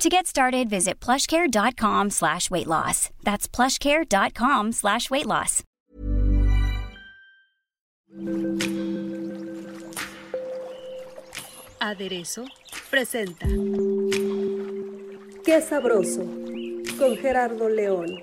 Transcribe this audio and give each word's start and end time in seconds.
To 0.00 0.08
get 0.08 0.26
started, 0.26 0.70
visit 0.70 0.98
plushcare.com 0.98 2.08
slash 2.08 2.50
weight 2.50 2.66
loss. 2.66 3.10
That's 3.22 3.46
plushcare.com 3.46 4.72
slash 4.72 5.10
weight 5.10 5.26
loss. 5.26 5.62
Aderezo 11.78 12.46
presenta 12.88 13.46
Qué 15.44 15.60
sabroso 15.60 16.24
con 16.98 17.16
Gerardo 17.18 17.68
León. 17.68 18.22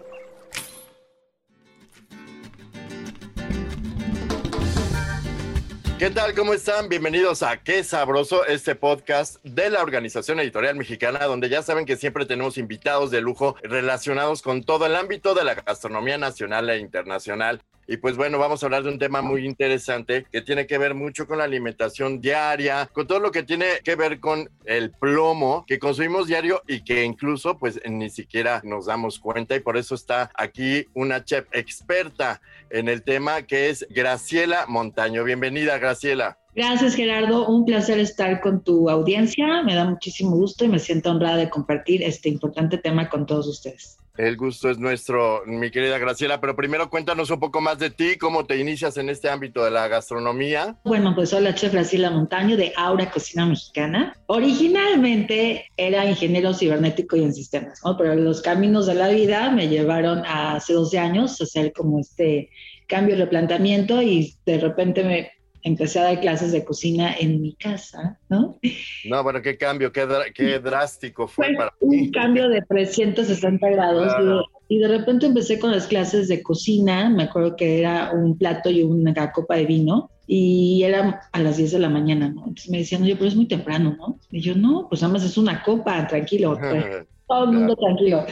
¿Qué 6.00 6.12
tal? 6.12 6.36
¿Cómo 6.36 6.54
están? 6.54 6.90
Bienvenidos 6.90 7.42
a 7.42 7.58
Qué 7.58 7.84
Sabroso, 7.84 8.46
este 8.46 8.76
podcast 8.76 9.44
de 9.44 9.72
la 9.72 9.82
Organización 9.82 10.40
Editorial 10.40 10.76
Mexicana, 10.76 11.26
donde 11.26 11.50
ya 11.50 11.64
saben 11.64 11.88
que 11.88 11.98
siempre 11.98 12.28
tenemos 12.28 12.60
invitados 12.60 13.10
de 13.10 13.20
lujo 13.20 13.56
relacionados 13.64 14.44
con 14.44 14.64
todo 14.64 14.86
el 14.86 14.96
ámbito 14.96 15.34
de 15.34 15.44
la 15.44 15.56
gastronomía 15.56 16.20
nacional 16.20 16.70
e 16.70 16.78
internacional. 16.78 17.64
Y 17.88 17.98
pues 17.98 18.18
bueno, 18.18 18.38
vamos 18.38 18.62
a 18.62 18.66
hablar 18.66 18.84
de 18.84 18.90
un 18.90 19.00
tema 19.00 19.22
muy 19.22 19.46
interesante 19.46 20.26
que 20.30 20.42
tiene 20.42 20.68
que 20.68 20.78
ver 20.78 20.94
mucho 20.94 21.26
con 21.26 21.38
la 21.38 21.46
alimentación 21.46 22.20
diaria, 22.20 22.90
con 22.92 23.08
todo 23.08 23.20
lo 23.20 23.32
que 23.32 23.44
tiene 23.44 23.66
que 23.84 23.96
ver 23.96 24.20
con 24.20 24.50
el 24.66 24.92
plomo 24.92 25.64
que 25.66 25.80
consumimos 25.80 26.28
diario 26.28 26.62
y 26.68 26.84
que 26.84 27.06
incluso 27.06 27.58
pues 27.58 27.80
ni 27.90 28.10
siquiera 28.10 28.62
nos 28.66 28.88
damos 28.88 29.20
cuenta 29.20 29.56
y 29.56 29.62
por 29.62 29.78
eso 29.78 29.96
está 29.96 30.30
aquí 30.36 30.86
una 30.94 31.24
chef 31.24 31.46
experta 31.54 32.42
en 32.70 32.90
el 32.90 33.04
tema 33.04 33.44
que 33.44 33.70
es 33.70 33.88
Graciela 33.90 34.66
Montaño. 34.68 35.24
Bienvenida, 35.24 35.78
Graciela. 35.78 36.38
Gracias, 36.56 36.96
Gerardo. 36.96 37.48
Un 37.48 37.66
placer 37.66 38.00
estar 38.00 38.42
con 38.42 38.64
tu 38.64 38.90
audiencia. 38.90 39.62
Me 39.64 39.76
da 39.76 39.86
muchísimo 39.86 40.36
gusto 40.36 40.66
y 40.66 40.68
me 40.68 40.80
siento 40.80 41.12
honrada 41.12 41.38
de 41.38 41.50
compartir 41.50 42.02
este 42.04 42.30
importante 42.30 42.80
tema 42.80 43.10
con 43.10 43.26
todos 43.26 43.48
ustedes. 43.48 43.98
El 44.18 44.36
gusto 44.36 44.72
es 44.72 44.80
nuestro, 44.80 45.44
mi 45.46 45.70
querida 45.70 46.00
Graciela, 46.00 46.42
pero 46.42 46.56
primero 46.56 46.90
cuéntanos 46.90 47.30
un 47.30 47.40
poco 47.40 47.62
más 47.62 47.78
de 47.78 47.92
ti, 47.92 48.18
cómo 48.18 48.46
te 48.46 48.58
inicias 48.58 48.98
en 48.98 49.10
este 49.10 49.30
ámbito 49.30 49.64
de 49.64 49.70
la 49.70 49.88
gastronomía. 49.88 50.76
Bueno, 50.84 51.14
pues 51.14 51.30
soy 51.30 51.44
la 51.44 51.54
chef 51.54 51.72
Graciela 51.72 52.10
Montaño 52.10 52.58
de 52.58 52.74
Aura 52.76 53.12
Cocina 53.12 53.46
Mexicana. 53.46 54.16
Originalmente 54.26 55.68
era 55.78 56.06
ingeniero 56.06 56.56
cibernético 56.56 57.16
y 57.16 57.24
en 57.26 57.34
sistemas, 57.34 57.80
pero 57.96 58.16
los 58.16 58.42
caminos 58.42 58.88
de 58.88 58.96
la 58.96 59.10
vida 59.10 59.52
me 59.52 59.68
llevaron 59.68 60.26
a, 60.26 60.56
hace 60.56 60.74
12 60.74 60.98
años 60.98 61.40
a 61.40 61.44
hacer 61.44 61.72
como 61.72 62.00
este 62.00 62.50
cambio 62.88 63.16
replanteamiento 63.18 64.02
y 64.02 64.36
de 64.46 64.58
repente 64.58 65.04
me 65.04 65.37
empecé 65.68 66.00
a 66.00 66.04
dar 66.04 66.20
clases 66.22 66.52
de 66.52 66.64
cocina 66.64 67.14
en 67.20 67.42
mi 67.42 67.54
casa, 67.54 68.18
¿no? 68.30 68.58
No, 69.06 69.24
bueno, 69.24 69.42
qué 69.42 69.58
cambio, 69.58 69.92
qué, 69.92 70.08
qué 70.34 70.60
drástico 70.60 71.28
fue, 71.28 71.54
para 71.54 71.74
Un 71.80 72.10
cambio 72.12 72.50
de 72.50 72.62
360 72.62 73.70
grados. 73.70 74.46
Y 74.70 74.80
de 74.80 74.88
repente 74.88 75.26
empecé 75.26 75.60
con 75.60 75.72
las 75.72 75.88
clases 75.88 76.28
de 76.28 76.44
cocina, 76.44 77.10
me 77.10 77.24
acuerdo 77.24 77.56
que 77.56 77.80
era 77.80 78.12
un 78.12 78.38
plato 78.38 78.70
y 78.70 78.84
una 78.84 79.32
copa 79.32 79.56
de 79.56 79.66
vino, 79.66 80.10
y 80.26 80.84
era 80.84 81.22
a 81.32 81.40
las 81.40 81.56
10 81.56 81.72
de 81.72 81.80
la 81.80 81.90
mañana, 81.90 82.28
¿no? 82.30 82.42
Entonces 82.48 82.70
me 82.70 82.80
decían, 82.80 83.04
oye, 83.04 83.16
pero 83.16 83.28
es 83.28 83.36
muy 83.36 83.48
temprano, 83.48 83.96
¿no? 83.98 84.20
Y 84.30 84.42
yo, 84.42 84.56
no, 84.56 84.88
pues 84.90 85.04
además 85.04 85.24
es 85.24 85.38
una 85.38 85.64
copa, 85.64 86.06
tranquilo, 86.08 86.58
todo 87.28 87.44
el 87.46 87.52
mundo 87.52 87.76
tranquilo 87.76 88.26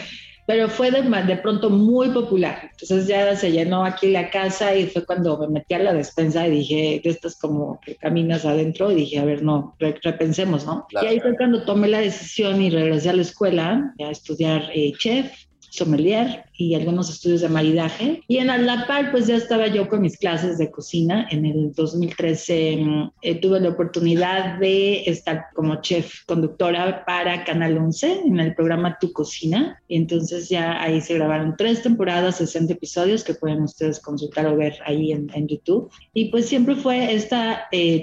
pero 0.45 0.69
fue 0.69 0.91
de, 0.91 1.01
de, 1.01 1.37
pronto 1.37 1.69
muy 1.69 2.09
popular. 2.09 2.69
Entonces 2.71 3.07
ya 3.07 3.35
se 3.35 3.51
llenó 3.51 3.83
aquí 3.83 4.11
la 4.11 4.29
casa 4.29 4.75
y 4.75 4.87
fue 4.87 5.05
cuando 5.05 5.37
me 5.39 5.47
metí 5.47 5.73
a 5.73 5.79
la 5.79 5.93
despensa 5.93 6.47
y 6.47 6.51
dije, 6.51 7.01
de 7.03 7.09
estas 7.09 7.37
como 7.39 7.79
que 7.81 7.95
caminas 7.95 8.45
adentro 8.45 8.91
y 8.91 8.95
dije, 8.95 9.19
a 9.19 9.25
ver, 9.25 9.43
no, 9.43 9.75
repensemos, 9.79 10.65
¿no? 10.65 10.85
Y 11.01 11.05
ahí 11.05 11.19
fue 11.19 11.35
cuando 11.35 11.63
tomé 11.63 11.87
la 11.87 11.99
decisión 11.99 12.61
y 12.61 12.69
regresé 12.69 13.09
a 13.09 13.13
la 13.13 13.23
escuela 13.23 13.93
a 13.99 14.11
estudiar 14.11 14.69
eh, 14.73 14.93
chef 14.97 15.31
sommelier 15.71 16.45
y 16.57 16.75
algunos 16.75 17.09
estudios 17.09 17.41
de 17.41 17.49
maridaje. 17.49 18.23
Y 18.27 18.37
en 18.37 18.47
la 18.47 18.87
par, 18.87 19.11
pues 19.11 19.27
ya 19.27 19.35
estaba 19.35 19.67
yo 19.67 19.87
con 19.87 20.01
mis 20.01 20.17
clases 20.17 20.57
de 20.57 20.71
cocina. 20.71 21.27
En 21.29 21.45
el 21.45 21.73
2013 21.73 22.77
mm, 22.77 23.11
eh, 23.21 23.35
tuve 23.35 23.59
la 23.59 23.69
oportunidad 23.69 24.59
de 24.59 25.03
estar 25.09 25.47
como 25.53 25.81
chef 25.81 26.23
conductora 26.25 27.03
para 27.05 27.43
Canal 27.43 27.77
11 27.77 28.21
en 28.25 28.39
el 28.39 28.55
programa 28.55 28.97
Tu 28.99 29.11
Cocina. 29.11 29.81
Y 29.87 29.97
entonces 29.97 30.49
ya 30.49 30.81
ahí 30.81 31.01
se 31.01 31.15
grabaron 31.15 31.55
tres 31.57 31.81
temporadas, 31.81 32.37
60 32.37 32.73
episodios 32.73 33.23
que 33.23 33.33
pueden 33.33 33.63
ustedes 33.63 33.99
consultar 33.99 34.47
o 34.47 34.55
ver 34.55 34.75
ahí 34.85 35.11
en, 35.11 35.25
YouTube. 35.45 35.91
Y 36.13 36.31
pues 36.31 36.47
siempre 36.47 36.75
fue 36.75 37.13
este 37.13 37.37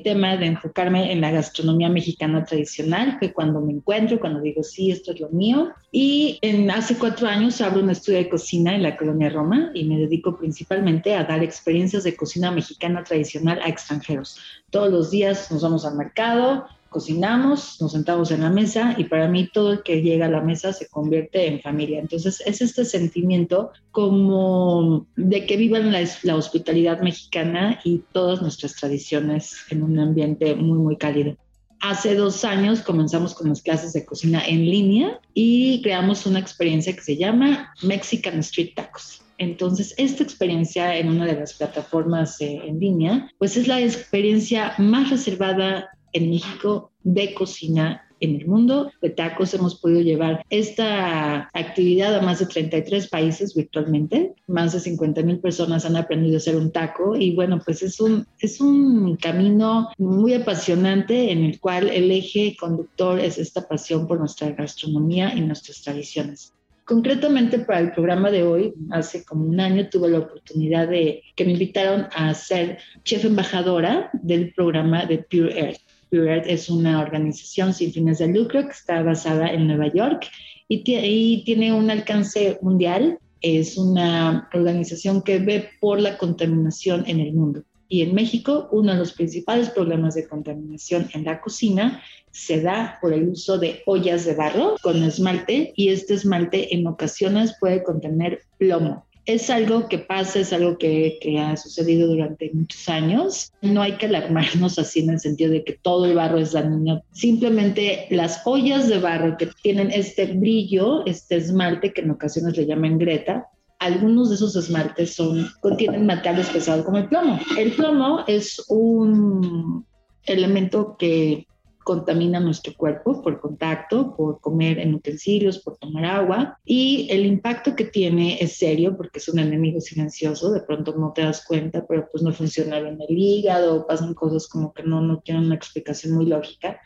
tema 0.04 0.36
de 0.36 0.46
enfocarme 0.46 1.10
en 1.10 1.20
la 1.20 1.32
gastronomía 1.32 1.88
mexicana 1.88 2.44
tradicional, 2.44 3.18
que 3.18 3.32
cuando 3.32 3.60
me 3.60 3.72
encuentro, 3.72 4.20
cuando 4.20 4.40
digo, 4.40 4.62
sí, 4.62 4.92
esto 4.92 5.12
es 5.12 5.20
lo 5.20 5.28
mío. 5.30 5.70
Y 5.90 6.38
en 6.42 6.70
hace 6.70 6.96
cuatro 6.96 7.26
años 7.26 7.60
abro 7.60 7.80
un 7.80 7.90
estudio 7.90 8.18
de 8.18 8.28
cocina 8.28 8.41
en 8.52 8.82
la 8.82 8.96
colonia 8.96 9.30
Roma 9.30 9.70
y 9.74 9.84
me 9.84 9.98
dedico 9.98 10.36
principalmente 10.36 11.14
a 11.14 11.24
dar 11.24 11.42
experiencias 11.42 12.04
de 12.04 12.16
cocina 12.16 12.50
mexicana 12.50 13.04
tradicional 13.04 13.60
a 13.62 13.68
extranjeros. 13.68 14.38
Todos 14.70 14.90
los 14.90 15.10
días 15.10 15.50
nos 15.50 15.62
vamos 15.62 15.84
al 15.84 15.96
mercado, 15.96 16.66
cocinamos, 16.90 17.80
nos 17.80 17.92
sentamos 17.92 18.30
en 18.30 18.42
la 18.42 18.50
mesa 18.50 18.94
y 18.98 19.04
para 19.04 19.26
mí 19.28 19.48
todo 19.52 19.72
el 19.72 19.82
que 19.82 20.02
llega 20.02 20.26
a 20.26 20.30
la 20.30 20.40
mesa 20.40 20.72
se 20.72 20.88
convierte 20.88 21.46
en 21.46 21.60
familia. 21.60 22.00
Entonces 22.00 22.42
es 22.44 22.60
este 22.60 22.84
sentimiento 22.84 23.70
como 23.90 25.06
de 25.16 25.46
que 25.46 25.56
vivan 25.56 25.92
la, 25.92 26.36
hospitalidad 26.36 27.00
mexicana 27.00 27.80
y 27.84 28.02
todas 28.12 28.42
nuestras 28.42 28.74
tradiciones 28.76 29.56
en 29.70 29.82
un 29.82 29.98
ambiente 29.98 30.54
muy, 30.54 30.78
muy 30.78 30.96
cálido. 30.96 31.36
Hace 31.82 32.14
dos 32.14 32.44
años 32.44 32.80
comenzamos 32.80 33.34
con 33.34 33.48
las 33.48 33.60
clases 33.60 33.92
de 33.92 34.04
cocina 34.04 34.40
en 34.46 34.64
línea 34.64 35.20
y 35.34 35.82
creamos 35.82 36.26
una 36.26 36.38
experiencia 36.38 36.94
que 36.94 37.00
se 37.00 37.16
llama 37.16 37.74
Mexican 37.82 38.38
Street 38.38 38.70
Tacos. 38.76 39.20
Entonces, 39.38 39.92
esta 39.96 40.22
experiencia 40.22 40.96
en 40.96 41.08
una 41.08 41.26
de 41.26 41.34
las 41.34 41.54
plataformas 41.54 42.40
eh, 42.40 42.60
en 42.64 42.78
línea, 42.78 43.28
pues 43.38 43.56
es 43.56 43.66
la 43.66 43.80
experiencia 43.80 44.74
más 44.78 45.10
reservada 45.10 45.88
en 46.12 46.30
México 46.30 46.92
de 47.02 47.34
cocina 47.34 48.08
en 48.22 48.36
el 48.36 48.46
mundo 48.46 48.90
de 49.02 49.10
tacos. 49.10 49.52
Hemos 49.52 49.78
podido 49.78 50.00
llevar 50.00 50.44
esta 50.48 51.50
actividad 51.52 52.14
a 52.14 52.22
más 52.22 52.38
de 52.38 52.46
33 52.46 53.08
países 53.08 53.54
virtualmente. 53.54 54.34
Más 54.46 54.72
de 54.72 54.80
50 54.80 55.22
mil 55.22 55.40
personas 55.40 55.84
han 55.84 55.96
aprendido 55.96 56.36
a 56.36 56.38
hacer 56.38 56.56
un 56.56 56.72
taco 56.72 57.16
y 57.16 57.34
bueno, 57.34 57.60
pues 57.62 57.82
es 57.82 58.00
un, 58.00 58.26
es 58.38 58.60
un 58.60 59.16
camino 59.16 59.90
muy 59.98 60.34
apasionante 60.34 61.32
en 61.32 61.44
el 61.44 61.60
cual 61.60 61.88
el 61.88 62.10
eje 62.10 62.56
conductor 62.58 63.18
es 63.18 63.38
esta 63.38 63.66
pasión 63.68 64.06
por 64.06 64.18
nuestra 64.18 64.50
gastronomía 64.52 65.34
y 65.34 65.40
nuestras 65.40 65.82
tradiciones. 65.82 66.54
Concretamente 66.84 67.60
para 67.60 67.80
el 67.80 67.92
programa 67.92 68.30
de 68.30 68.42
hoy, 68.42 68.74
hace 68.90 69.24
como 69.24 69.44
un 69.46 69.60
año 69.60 69.88
tuve 69.88 70.08
la 70.08 70.18
oportunidad 70.18 70.88
de 70.88 71.22
que 71.36 71.44
me 71.44 71.52
invitaron 71.52 72.08
a 72.14 72.34
ser 72.34 72.78
chef 73.04 73.24
embajadora 73.24 74.10
del 74.12 74.52
programa 74.52 75.06
de 75.06 75.18
Pure 75.18 75.58
Earth. 75.58 75.80
Earth 76.12 76.46
es 76.46 76.68
una 76.68 77.00
organización 77.00 77.72
sin 77.72 77.92
fines 77.92 78.18
de 78.18 78.28
lucro 78.28 78.64
que 78.66 78.72
está 78.72 79.02
basada 79.02 79.48
en 79.48 79.66
Nueva 79.66 79.92
York 79.92 80.28
y 80.68 81.42
tiene 81.44 81.72
un 81.72 81.90
alcance 81.90 82.58
mundial. 82.62 83.18
Es 83.40 83.76
una 83.76 84.48
organización 84.52 85.22
que 85.22 85.38
ve 85.38 85.70
por 85.80 86.00
la 86.00 86.16
contaminación 86.16 87.04
en 87.06 87.20
el 87.20 87.32
mundo. 87.32 87.64
Y 87.88 88.02
en 88.02 88.14
México, 88.14 88.68
uno 88.72 88.92
de 88.92 88.98
los 88.98 89.12
principales 89.12 89.68
problemas 89.70 90.14
de 90.14 90.26
contaminación 90.26 91.08
en 91.12 91.24
la 91.24 91.40
cocina 91.40 92.02
se 92.30 92.62
da 92.62 92.98
por 93.02 93.12
el 93.12 93.28
uso 93.28 93.58
de 93.58 93.82
ollas 93.84 94.24
de 94.24 94.34
barro 94.34 94.76
con 94.82 95.02
esmalte 95.02 95.72
y 95.76 95.88
este 95.88 96.14
esmalte 96.14 96.74
en 96.74 96.86
ocasiones 96.86 97.54
puede 97.60 97.82
contener 97.82 98.40
plomo 98.56 99.04
es 99.24 99.50
algo 99.50 99.88
que 99.88 99.98
pasa, 99.98 100.40
es 100.40 100.52
algo 100.52 100.78
que, 100.78 101.18
ha 101.38 101.56
sucedido 101.56 102.08
durante 102.08 102.50
muchos 102.52 102.88
años. 102.88 103.52
No 103.62 103.82
hay 103.82 103.92
que 103.92 104.06
alarmarnos 104.06 104.78
así 104.78 105.00
en 105.00 105.10
el 105.10 105.20
sentido 105.20 105.52
de 105.52 105.64
que 105.64 105.78
todo 105.80 106.06
el 106.06 106.14
barro 106.14 106.38
es 106.38 106.52
dañino. 106.52 107.02
Simplemente 107.12 108.06
las 108.10 108.42
ollas 108.44 108.88
de 108.88 108.98
barro 108.98 109.36
que 109.36 109.48
tienen 109.62 109.90
este 109.90 110.26
brillo, 110.26 111.06
este 111.06 111.36
esmalte 111.36 111.92
que 111.92 112.00
en 112.00 112.10
ocasiones 112.10 112.56
le 112.56 112.66
llaman 112.66 112.98
greta, 112.98 113.48
algunos 113.78 114.28
de 114.28 114.36
esos 114.36 114.54
esmaltes 114.54 115.14
son, 115.14 115.48
contienen 115.60 116.06
materiales 116.06 116.48
pesados 116.50 116.84
como 116.84 116.98
el 116.98 117.08
plomo. 117.08 117.38
El 117.58 117.72
plomo 117.72 118.24
es 118.26 118.64
un 118.68 119.84
elemento 120.24 120.96
que 120.98 121.46
contamina 121.82 122.40
nuestro 122.40 122.74
cuerpo 122.74 123.22
por 123.22 123.40
contacto, 123.40 124.14
por 124.16 124.40
comer 124.40 124.78
en 124.78 124.94
utensilios, 124.94 125.58
por 125.58 125.76
tomar 125.76 126.04
agua. 126.04 126.58
Y 126.64 127.08
el 127.10 127.26
impacto 127.26 127.74
que 127.74 127.84
tiene 127.84 128.38
es 128.40 128.56
serio 128.56 128.96
porque 128.96 129.18
es 129.18 129.28
un 129.28 129.38
enemigo 129.38 129.80
silencioso. 129.80 130.52
De 130.52 130.60
pronto 130.60 130.94
no 130.96 131.12
te 131.12 131.22
das 131.22 131.44
cuenta, 131.44 131.84
pero 131.86 132.08
pues 132.10 132.22
no 132.22 132.32
funciona 132.32 132.80
bien 132.80 132.98
el 133.06 133.16
hígado, 133.16 133.86
pasan 133.86 134.14
cosas 134.14 134.48
como 134.48 134.72
que 134.72 134.82
no, 134.82 135.00
no 135.00 135.20
tienen 135.20 135.44
una 135.44 135.54
explicación 135.54 136.14
muy 136.14 136.26
lógica. 136.26 136.80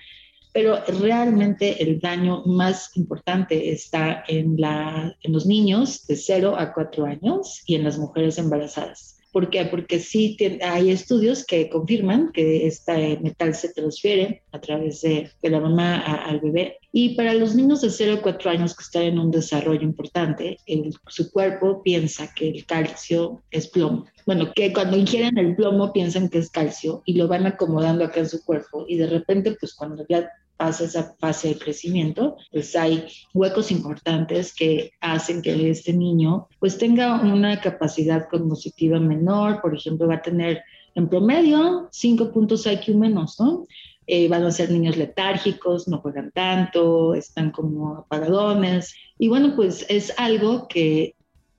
Pero 0.52 0.78
realmente 1.00 1.82
el 1.82 2.00
daño 2.00 2.42
más 2.46 2.96
importante 2.96 3.72
está 3.72 4.24
en, 4.26 4.58
la, 4.58 5.14
en 5.22 5.32
los 5.32 5.44
niños 5.44 6.06
de 6.06 6.16
0 6.16 6.56
a 6.56 6.72
4 6.72 7.04
años 7.04 7.62
y 7.66 7.74
en 7.74 7.84
las 7.84 7.98
mujeres 7.98 8.38
embarazadas. 8.38 9.15
¿Por 9.36 9.50
qué? 9.50 9.66
Porque 9.66 9.98
sí 9.98 10.34
hay 10.62 10.90
estudios 10.90 11.44
que 11.44 11.68
confirman 11.68 12.32
que 12.32 12.66
este 12.66 13.18
metal 13.18 13.54
se 13.54 13.70
transfiere 13.70 14.44
a 14.50 14.62
través 14.62 15.02
de, 15.02 15.30
la 15.42 15.60
mamá 15.60 15.98
al 15.98 16.40
bebé. 16.40 16.78
Y 16.90 17.16
para 17.16 17.34
los 17.34 17.54
niños 17.54 17.82
de 17.82 17.90
0 17.90 18.14
a 18.14 18.22
4 18.22 18.50
años 18.50 18.74
que 18.74 18.82
están 18.82 19.02
en 19.02 19.18
un 19.18 19.30
desarrollo 19.30 19.82
importante, 19.82 20.56
su 21.08 21.30
cuerpo 21.30 21.82
piensa 21.82 22.32
que 22.34 22.48
el 22.48 22.64
calcio 22.64 23.42
es 23.50 23.66
plomo. 23.68 24.06
Bueno, 24.24 24.52
que 24.54 24.72
cuando 24.72 24.96
ingieren 24.96 25.36
el 25.36 25.54
plomo 25.54 25.92
piensan 25.92 26.30
que 26.30 26.38
es 26.38 26.48
calcio 26.48 27.02
y 27.04 27.12
lo 27.12 27.28
van 27.28 27.44
acomodando 27.44 28.06
acá 28.06 28.20
en 28.20 28.30
su 28.30 28.42
cuerpo 28.42 28.86
y 28.88 28.96
de 28.96 29.06
repente, 29.06 29.54
pues 29.60 29.74
cuando 29.74 30.06
ya 30.08 30.30
pasa 30.56 30.84
esa 30.84 31.14
fase 31.18 31.48
de 31.48 31.58
crecimiento, 31.58 32.36
pues 32.50 32.74
hay 32.76 33.06
huecos 33.34 33.70
importantes 33.70 34.54
que 34.54 34.92
hacen 35.00 35.42
que 35.42 35.70
este 35.70 35.92
niño 35.92 36.48
pues 36.58 36.78
tenga 36.78 37.20
una 37.20 37.60
capacidad 37.60 38.28
cognitiva 38.28 38.98
menor, 38.98 39.60
por 39.60 39.74
ejemplo, 39.74 40.08
va 40.08 40.16
a 40.16 40.22
tener 40.22 40.62
en 40.94 41.08
promedio 41.08 41.88
5 41.92 42.32
puntos 42.32 42.66
IQ 42.66 42.94
menos, 42.94 43.38
¿no? 43.38 43.64
Eh, 44.06 44.28
van 44.28 44.44
a 44.44 44.52
ser 44.52 44.70
niños 44.70 44.96
letárgicos, 44.96 45.88
no 45.88 45.98
juegan 45.98 46.30
tanto, 46.30 47.14
están 47.14 47.50
como 47.50 47.96
apagadones. 47.96 48.94
Y 49.18 49.28
bueno, 49.28 49.54
pues 49.56 49.84
es 49.88 50.14
algo 50.16 50.68
que 50.68 51.16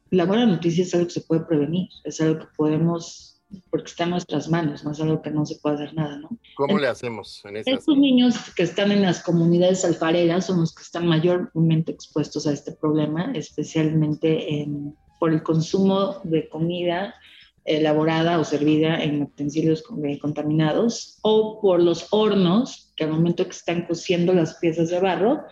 la 0.10 0.26
buena 0.26 0.46
noticia 0.46 0.84
es 0.84 0.94
algo 0.94 1.08
que 1.08 1.14
se 1.14 1.22
puede 1.22 1.42
prevenir, 1.42 1.90
es 2.06 2.22
algo 2.22 2.40
que 2.40 2.48
podemos 2.56 3.37
porque 3.70 3.90
está 3.90 4.04
en 4.04 4.12
nuestras 4.12 4.50
manos, 4.50 4.84
no 4.84 4.92
es 4.92 5.00
algo 5.00 5.22
que 5.22 5.30
no 5.30 5.46
se 5.46 5.56
puede 5.56 5.76
hacer 5.76 5.94
nada, 5.94 6.18
¿no? 6.18 6.30
¿Cómo 6.56 6.78
le 6.78 6.88
hacemos 6.88 7.44
en 7.46 7.58
Estos 7.58 7.98
niños 7.98 8.36
que 8.56 8.64
están 8.64 8.92
en 8.92 9.04
las 9.04 9.24
comunidades 9.24 9.86
alfareras 9.86 10.48
son 10.48 10.62
los 10.62 10.76
que 10.76 10.84
están 10.84 11.08
mayormente 11.08 11.92
expuestos 11.92 12.46
a 12.48 12.54
este 12.54 12.74
problema, 12.74 13.32
especialmente 13.34 14.62
en, 14.62 14.96
por 15.20 15.32
el 15.32 15.44
consumo 15.44 16.20
de 16.24 16.50
comida 16.50 17.16
elaborada 17.64 18.40
o 18.40 18.46
servida 18.46 19.04
en 19.04 19.24
utensilios 19.24 19.84
contaminados 20.22 21.20
o 21.22 21.60
por 21.62 21.82
los 21.82 22.08
hornos 22.12 22.94
que 22.96 23.04
al 23.04 23.12
momento 23.12 23.44
que 23.44 23.52
están 23.52 23.86
cociendo 23.86 24.34
las 24.34 24.56
piezas 24.56 24.90
de 24.90 25.00
barro 25.00 25.44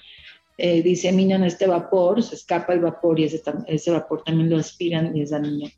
eh, 0.58 0.82
diseminan 0.82 1.44
este 1.44 1.68
vapor, 1.68 2.24
se 2.24 2.36
escapa 2.36 2.74
el 2.74 2.80
vapor 2.80 3.20
y 3.20 3.26
ese, 3.26 3.42
ese 3.68 3.92
vapor 3.92 4.24
también 4.24 4.50
lo 4.50 4.58
aspiran 4.58 5.16
y 5.16 5.22
es 5.22 5.32
dañino. 5.32 5.70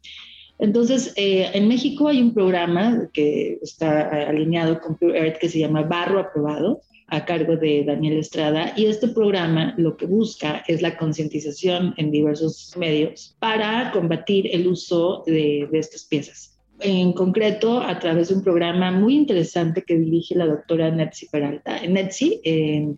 Entonces, 0.59 1.13
eh, 1.15 1.49
en 1.53 1.67
México 1.67 2.07
hay 2.07 2.21
un 2.21 2.33
programa 2.33 3.09
que 3.13 3.59
está 3.61 4.27
alineado 4.27 4.79
con 4.79 4.95
Pure 4.95 5.17
Earth 5.17 5.37
que 5.37 5.49
se 5.49 5.59
llama 5.59 5.83
Barro 5.83 6.19
Aprobado, 6.19 6.81
a 7.09 7.23
cargo 7.23 7.55
de 7.55 7.83
Daniel 7.85 8.17
Estrada, 8.17 8.73
y 8.75 8.85
este 8.85 9.07
programa 9.07 9.73
lo 9.77 9.95
que 9.95 10.05
busca 10.05 10.63
es 10.67 10.81
la 10.81 10.97
concientización 10.97 11.93
en 11.97 12.11
diversos 12.11 12.73
medios 12.75 13.35
para 13.39 13.91
combatir 13.91 14.49
el 14.53 14.67
uso 14.67 15.23
de, 15.25 15.69
estas 15.71 16.03
piezas. 16.03 16.57
En 16.81 17.13
concreto, 17.13 17.79
a 17.79 17.97
través 17.97 18.27
de 18.27 18.35
un 18.35 18.43
programa 18.43 18.91
muy 18.91 19.15
interesante 19.15 19.83
que 19.83 19.97
dirige 19.97 20.35
la 20.35 20.47
doctora 20.47 20.91
Netzi 20.91 21.27
Peralta. 21.27 21.79
Netzi, 21.87 22.41
eh, 22.43 22.93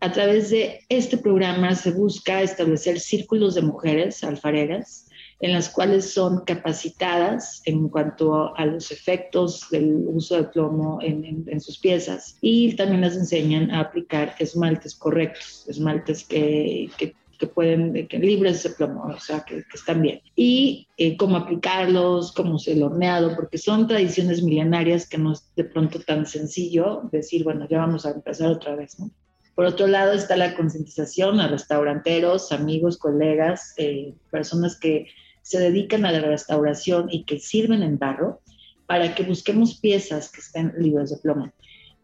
a 0.00 0.12
través 0.12 0.50
de 0.50 0.80
este 0.88 1.16
programa 1.16 1.74
se 1.74 1.92
busca 1.92 2.42
establecer 2.42 2.98
círculos 2.98 3.54
de 3.54 3.62
mujeres 3.62 4.22
alfareras 4.24 5.07
en 5.40 5.52
las 5.52 5.68
cuales 5.68 6.12
son 6.12 6.44
capacitadas 6.44 7.62
en 7.64 7.88
cuanto 7.88 8.56
a 8.56 8.66
los 8.66 8.90
efectos 8.90 9.68
del 9.70 10.04
uso 10.08 10.36
de 10.36 10.44
plomo 10.44 10.98
en, 11.00 11.60
sus 11.60 11.78
piezas 11.78 12.36
y 12.40 12.74
también 12.74 13.02
les 13.02 13.16
enseñan 13.16 13.70
a 13.70 13.80
aplicar 13.80 14.34
esmaltes 14.38 14.94
correctos, 14.94 15.64
esmaltes 15.68 16.24
que, 16.24 16.90
que 16.98 17.14
que 17.38 17.46
pueden, 17.46 18.08
que 18.08 18.18
libres 18.18 18.62
de 18.64 18.70
plomo, 18.70 19.04
o 19.04 19.20
sea, 19.20 19.44
que, 19.44 19.64
están 19.72 20.02
bien. 20.02 20.20
Y 20.34 20.88
eh, 20.96 21.16
cómo 21.16 21.36
aplicarlos, 21.36 22.32
cómo 22.32 22.58
se 22.58 22.72
el 22.72 22.82
horneado, 22.82 23.34
porque 23.36 23.58
son 23.58 23.86
tradiciones 23.86 24.42
milenarias 24.42 25.08
que 25.08 25.18
no 25.18 25.32
es 25.32 25.48
de 25.54 25.64
pronto 25.64 26.00
tan 26.00 26.26
sencillo 26.26 27.02
decir, 27.12 27.44
bueno, 27.44 27.66
ya 27.70 27.78
vamos 27.78 28.04
a 28.04 28.10
empezar 28.10 28.50
otra 28.50 28.74
vez, 28.74 28.98
¿no? 28.98 29.10
Por 29.54 29.64
otro 29.64 29.86
lado 29.88 30.12
está 30.12 30.36
la 30.36 30.54
concientización 30.54 31.40
a 31.40 31.48
restauranteros, 31.48 32.52
amigos, 32.52 32.96
colegas, 32.96 33.74
eh, 33.76 34.14
personas 34.30 34.78
que 34.78 35.06
se 35.48 35.58
dedican 35.58 36.04
a 36.04 36.12
la 36.12 36.20
restauración 36.20 37.08
y 37.10 37.24
que 37.24 37.38
sirven 37.38 37.82
en 37.82 37.98
barro 37.98 38.42
para 38.84 39.14
que 39.14 39.22
busquemos 39.22 39.78
piezas 39.80 40.30
que 40.30 40.42
estén 40.42 40.74
libres 40.76 41.08
de 41.08 41.16
plomo. 41.16 41.50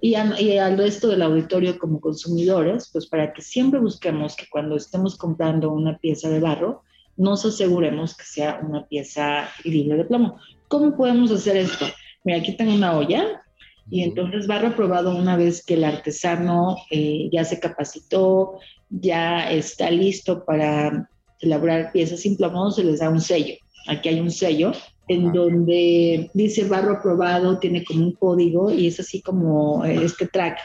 Y, 0.00 0.14
al 0.14 0.78
resto 0.78 1.08
del 1.08 1.20
auditorio 1.20 1.78
como 1.78 2.00
consumidores, 2.00 2.88
pues 2.90 3.06
para 3.06 3.34
que 3.34 3.42
siempre 3.42 3.80
busquemos 3.80 4.34
que 4.34 4.46
cuando 4.50 4.76
estemos 4.76 5.18
comprando 5.18 5.70
una 5.70 5.98
pieza 5.98 6.30
de 6.30 6.40
barro, 6.40 6.84
nos 7.18 7.44
aseguremos 7.44 8.16
que 8.16 8.24
sea 8.24 8.60
una 8.66 8.86
pieza 8.86 9.50
libre 9.62 9.98
de 9.98 10.04
plomo. 10.06 10.38
¿Cómo 10.68 10.96
podemos 10.96 11.30
hacer 11.30 11.58
esto? 11.58 11.84
Mira, 12.24 12.38
aquí 12.38 12.56
tengo 12.56 12.72
una 12.72 12.96
olla 12.96 13.42
y 13.90 14.04
entonces 14.04 14.46
barro 14.46 14.74
probado 14.74 15.14
una 15.14 15.36
vez 15.36 15.62
que 15.62 15.74
el 15.74 15.84
artesano 15.84 16.78
eh, 16.90 17.28
ya 17.30 17.44
se 17.44 17.60
capacitó, 17.60 18.58
ya 18.88 19.50
está 19.50 19.90
listo 19.90 20.46
para 20.46 21.10
elaborar 21.40 21.92
piezas 21.92 22.20
sin 22.20 22.36
plomo 22.36 22.70
se 22.70 22.84
les 22.84 23.00
da 23.00 23.10
un 23.10 23.20
sello. 23.20 23.54
Aquí 23.86 24.08
hay 24.08 24.20
un 24.20 24.30
sello 24.30 24.72
en 25.08 25.32
donde 25.32 26.30
dice 26.32 26.64
barro 26.64 26.94
aprobado, 26.94 27.58
tiene 27.58 27.84
como 27.84 28.04
un 28.04 28.12
código 28.12 28.70
y 28.70 28.86
es 28.86 29.00
así 29.00 29.20
como 29.20 29.84
eh, 29.84 30.02
este 30.02 30.26
track 30.26 30.58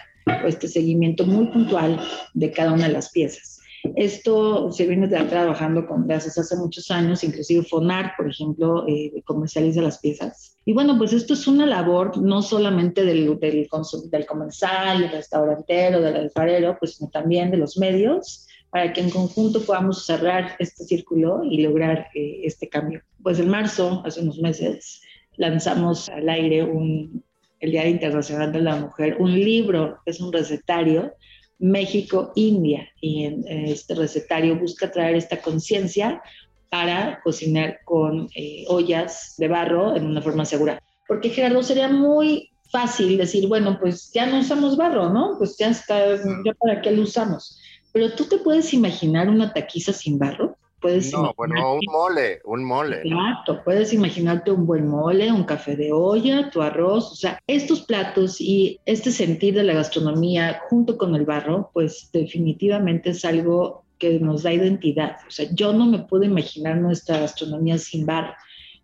o 0.43 0.47
este 0.47 0.67
seguimiento 0.67 1.25
muy 1.25 1.47
puntual 1.47 1.99
de 2.33 2.51
cada 2.51 2.71
una 2.73 2.87
de 2.87 2.93
las 2.93 3.09
piezas. 3.11 3.59
Esto 3.95 4.71
se 4.71 4.85
viene 4.85 5.07
trabajando 5.07 5.87
con 5.87 6.05
desde 6.05 6.41
hace 6.41 6.55
muchos 6.57 6.91
años, 6.91 7.23
inclusive 7.23 7.63
FONAR, 7.63 8.13
por 8.17 8.29
ejemplo, 8.29 8.85
eh, 8.87 9.21
comercializa 9.25 9.81
las 9.81 9.99
piezas. 9.99 10.57
Y 10.65 10.73
bueno, 10.73 10.97
pues 10.97 11.13
esto 11.13 11.33
es 11.33 11.47
una 11.47 11.65
labor 11.65 12.17
no 12.17 12.41
solamente 12.41 13.05
del, 13.05 13.39
del, 13.39 13.69
del 14.11 14.25
comensal, 14.25 14.99
del 14.99 15.11
restaurantero, 15.11 16.01
del 16.01 16.15
alfarero, 16.15 16.75
pues 16.77 16.95
sino 16.95 17.09
también 17.09 17.51
de 17.51 17.57
los 17.57 17.77
medios 17.77 18.48
para 18.71 18.93
que 18.93 19.01
en 19.01 19.09
conjunto 19.09 19.61
podamos 19.63 20.05
cerrar 20.05 20.55
este 20.59 20.83
círculo 20.83 21.43
y 21.43 21.61
lograr 21.61 22.07
eh, 22.13 22.41
este 22.43 22.69
cambio. 22.69 23.01
Pues 23.21 23.39
en 23.39 23.49
marzo, 23.49 24.03
hace 24.05 24.21
unos 24.21 24.39
meses, 24.39 25.01
lanzamos 25.37 26.09
al 26.09 26.29
aire 26.29 26.63
un, 26.63 27.23
el 27.59 27.71
Día 27.71 27.87
Internacional 27.87 28.51
de 28.51 28.61
la 28.61 28.75
Mujer, 28.75 29.17
un 29.19 29.33
libro, 29.33 29.99
es 30.05 30.19
un 30.19 30.31
recetario, 30.31 31.13
México-India, 31.57 32.87
y 33.01 33.25
en, 33.25 33.47
este 33.47 33.95
recetario 33.95 34.57
busca 34.57 34.91
traer 34.91 35.15
esta 35.15 35.41
conciencia 35.41 36.21
para 36.69 37.19
cocinar 37.23 37.79
con 37.83 38.29
eh, 38.35 38.63
ollas 38.67 39.33
de 39.37 39.47
barro 39.47 39.95
en 39.95 40.05
una 40.05 40.21
forma 40.21 40.45
segura. 40.45 40.79
Porque 41.07 41.29
Gerardo, 41.29 41.63
sería 41.63 41.89
muy 41.89 42.51
fácil 42.71 43.17
decir, 43.17 43.47
bueno, 43.47 43.79
pues 43.79 44.11
ya 44.13 44.27
no 44.27 44.39
usamos 44.39 44.77
barro, 44.77 45.09
¿no? 45.09 45.35
Pues 45.39 45.57
ya 45.57 45.69
está, 45.69 46.15
ya 46.45 46.53
para 46.59 46.81
qué 46.81 46.91
lo 46.91 47.01
usamos 47.01 47.59
pero 47.91 48.11
tú 48.13 48.25
te 48.25 48.37
puedes 48.37 48.73
imaginar 48.73 49.29
una 49.29 49.53
taquiza 49.53 49.93
sin 49.93 50.17
barro. 50.17 50.55
Puedes 50.81 51.11
no, 51.11 51.33
bueno, 51.35 51.73
un 51.73 51.81
mole, 51.91 52.39
un 52.45 52.63
mole. 52.63 53.01
Exacto, 53.03 53.61
puedes 53.65 53.91
imaginarte 53.91 54.51
un 54.51 54.65
buen 54.65 54.87
mole, 54.87 55.29
un 55.29 55.43
café 55.43 55.75
de 55.75 55.91
olla, 55.91 56.49
tu 56.49 56.61
arroz, 56.61 57.11
o 57.11 57.15
sea, 57.15 57.37
estos 57.47 57.81
platos 57.81 58.39
y 58.39 58.79
este 58.85 59.11
sentir 59.11 59.55
de 59.55 59.63
la 59.63 59.73
gastronomía 59.73 60.61
junto 60.69 60.97
con 60.97 61.15
el 61.15 61.25
barro, 61.25 61.69
pues 61.73 62.09
definitivamente 62.13 63.09
es 63.09 63.25
algo 63.25 63.83
que 63.97 64.19
nos 64.19 64.43
da 64.43 64.53
identidad. 64.53 65.17
O 65.27 65.31
sea, 65.31 65.47
yo 65.51 65.73
no 65.73 65.85
me 65.85 65.99
puedo 65.99 66.23
imaginar 66.23 66.77
nuestra 66.77 67.19
gastronomía 67.19 67.77
sin 67.77 68.05
barro. 68.05 68.33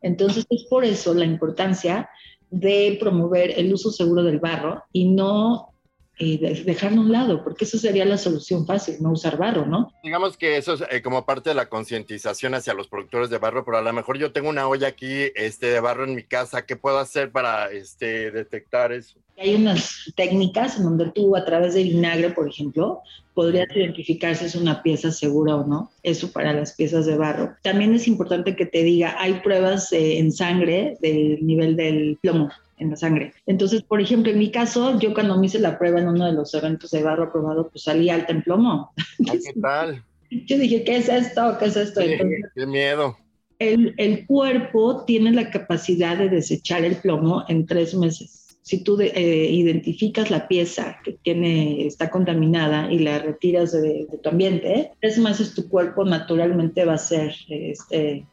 Entonces 0.01 0.45
es 0.49 0.65
por 0.65 0.83
eso 0.83 1.13
la 1.13 1.25
importancia 1.25 2.09
de 2.51 2.97
promover 2.99 3.57
el 3.57 3.73
uso 3.73 3.89
seguro 3.89 4.21
del 4.21 4.39
barro 4.39 4.83
y 4.91 5.09
no 5.09 5.74
y 6.17 6.37
dejarlo 6.37 7.01
a 7.01 7.03
un 7.03 7.11
lado, 7.11 7.43
porque 7.43 7.65
eso 7.65 7.77
sería 7.77 8.05
la 8.05 8.17
solución 8.17 8.65
fácil, 8.65 8.95
no 9.01 9.11
usar 9.11 9.37
barro, 9.37 9.65
¿no? 9.65 9.91
Digamos 10.03 10.37
que 10.37 10.57
eso 10.57 10.73
es 10.73 10.83
eh, 10.89 11.01
como 11.01 11.25
parte 11.25 11.49
de 11.49 11.55
la 11.55 11.67
concientización 11.67 12.53
hacia 12.53 12.73
los 12.73 12.87
productores 12.87 13.29
de 13.29 13.37
barro, 13.37 13.65
pero 13.65 13.77
a 13.77 13.81
lo 13.81 13.93
mejor 13.93 14.17
yo 14.17 14.31
tengo 14.31 14.49
una 14.49 14.67
olla 14.67 14.87
aquí 14.87 15.31
este, 15.35 15.67
de 15.67 15.79
barro 15.79 16.05
en 16.05 16.15
mi 16.15 16.23
casa, 16.23 16.65
¿qué 16.65 16.75
puedo 16.75 16.99
hacer 16.99 17.31
para 17.31 17.69
este, 17.71 18.31
detectar 18.31 18.91
eso? 18.91 19.19
Hay 19.37 19.55
unas 19.55 20.13
técnicas 20.15 20.77
en 20.77 20.83
donde 20.83 21.11
tú 21.11 21.35
a 21.35 21.43
través 21.43 21.73
de 21.73 21.83
vinagre, 21.83 22.29
por 22.29 22.47
ejemplo, 22.47 23.01
podrías 23.33 23.67
identificar 23.75 24.33
si 24.33 24.45
es 24.45 24.55
una 24.55 24.81
pieza 24.81 25.11
segura 25.11 25.57
o 25.57 25.67
no. 25.67 25.91
Eso 26.03 26.31
para 26.31 26.53
las 26.53 26.71
piezas 26.71 27.05
de 27.05 27.17
barro. 27.17 27.53
También 27.61 27.93
es 27.93 28.07
importante 28.07 28.55
que 28.55 28.65
te 28.65 28.83
diga, 28.83 29.15
hay 29.19 29.41
pruebas 29.41 29.91
en 29.91 30.31
sangre 30.31 30.97
del 31.01 31.45
nivel 31.45 31.75
del 31.75 32.17
plomo 32.21 32.49
en 32.77 32.89
la 32.89 32.95
sangre. 32.95 33.33
Entonces, 33.45 33.83
por 33.83 34.01
ejemplo, 34.01 34.31
en 34.31 34.39
mi 34.39 34.51
caso, 34.51 34.99
yo 34.99 35.13
cuando 35.13 35.37
me 35.37 35.47
hice 35.47 35.59
la 35.59 35.77
prueba 35.77 35.99
en 35.99 36.07
uno 36.07 36.25
de 36.25 36.33
los 36.33 36.53
eventos 36.53 36.91
de 36.91 37.03
barro 37.03 37.25
aprobado, 37.25 37.69
pues 37.69 37.83
salí 37.83 38.09
alta 38.09 38.33
en 38.33 38.43
plomo. 38.43 38.91
¿Qué 39.17 39.39
tal? 39.61 40.03
Yo 40.31 40.57
dije, 40.57 40.83
¿qué 40.83 40.97
es 40.97 41.07
esto? 41.07 41.55
¿Qué 41.59 41.65
es 41.65 41.77
esto? 41.77 42.01
qué 42.01 42.65
miedo. 42.65 43.15
El, 43.59 43.93
el, 43.97 44.25
cuerpo 44.25 45.05
tiene 45.05 45.31
la 45.31 45.49
capacidad 45.49 46.17
de 46.17 46.29
desechar 46.29 46.83
el 46.83 46.97
plomo 46.97 47.45
en 47.47 47.65
tres 47.65 47.93
meses. 47.93 48.57
Si 48.63 48.83
tú 48.83 48.99
eh, 48.99 49.49
identificas 49.51 50.31
la 50.31 50.47
pieza 50.47 50.97
que 51.05 51.13
tiene, 51.13 51.85
está 51.85 52.09
contaminada 52.09 52.91
y 52.91 52.99
la 52.99 53.19
retiras 53.19 53.71
de, 53.71 54.07
de 54.09 54.17
tu 54.21 54.29
ambiente, 54.29 54.91
tres 54.99 55.19
meses 55.19 55.53
tu 55.53 55.69
cuerpo 55.69 56.03
naturalmente 56.03 56.83
va 56.83 56.95
a 56.95 56.97
ser 56.97 57.33
este, 57.47 58.25